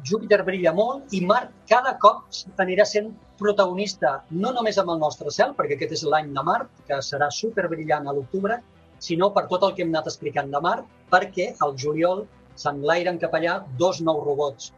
Júpiter 0.09 0.41
brilla 0.47 0.73
molt 0.73 1.13
i 1.17 1.21
Mart 1.27 1.51
cada 1.69 1.93
cop 2.01 2.25
anirà 2.63 2.87
sent 2.89 3.11
protagonista 3.41 4.13
no 4.31 4.53
només 4.57 4.79
amb 4.81 4.93
el 4.95 5.01
nostre 5.03 5.33
cel, 5.35 5.53
perquè 5.57 5.77
aquest 5.77 5.97
és 5.99 6.05
l'any 6.13 6.31
de 6.37 6.45
Mart, 6.47 6.71
que 6.89 7.01
serà 7.05 7.29
superbrillant 7.35 8.09
a 8.09 8.15
l'octubre, 8.17 8.61
sinó 9.01 9.31
per 9.35 9.47
tot 9.51 9.65
el 9.67 9.75
que 9.75 9.85
hem 9.85 9.93
anat 9.95 10.09
explicant 10.13 10.51
de 10.53 10.61
Mart, 10.65 10.87
perquè 11.13 11.51
al 11.67 11.77
juliol 11.85 12.25
s'enlairen 12.63 13.21
cap 13.21 13.37
allà 13.37 13.59
dos 13.83 14.01
nous 14.05 14.23
robots, 14.25 14.73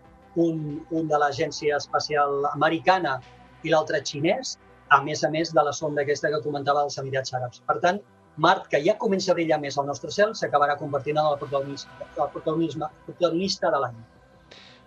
un, 0.46 0.80
un 0.90 1.10
de 1.10 1.20
l'Agència 1.22 1.78
Espacial 1.78 2.46
Americana 2.52 3.18
i 3.62 3.74
l'altre 3.74 4.02
xinès, 4.06 4.56
a 4.90 5.00
més 5.02 5.22
a 5.24 5.30
més 5.30 5.52
de 5.56 5.62
la 5.64 5.72
sonda 5.72 6.02
aquesta 6.02 6.30
que 6.32 6.42
comentava 6.44 6.82
dels 6.82 6.98
Emirats 7.02 7.34
Àrabs. 7.38 7.62
Per 7.68 7.78
tant, 7.84 8.00
Mart, 8.36 8.66
que 8.72 8.80
ja 8.84 8.96
comença 8.98 9.32
a 9.32 9.36
brillar 9.36 9.58
més 9.60 9.76
al 9.78 9.86
nostre 9.86 10.10
cel, 10.10 10.34
s'acabarà 10.38 10.78
convertint 10.80 11.18
en 11.20 11.30
el 11.30 11.38
protagonista, 11.40 12.10
el 12.16 12.30
protagonisme, 12.32 12.88
protagonista 13.06 13.70
de 13.74 13.82
l'any. 13.84 14.02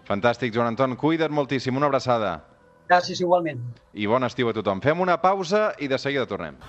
Fantàstic, 0.06 0.54
Joan 0.54 0.74
Anton. 0.74 0.96
Cuida't 1.00 1.34
moltíssim. 1.34 1.78
Una 1.78 1.90
abraçada. 1.90 2.38
Gràcies 2.90 3.22
igualment. 3.22 3.64
I 3.94 4.06
bon 4.08 4.24
estiu 4.28 4.52
a 4.52 4.54
tothom. 4.54 4.82
Fem 4.82 5.02
una 5.02 5.18
pausa 5.22 5.72
i 5.82 5.90
de 5.90 5.98
seguida 5.98 6.28
tornem. 6.30 6.62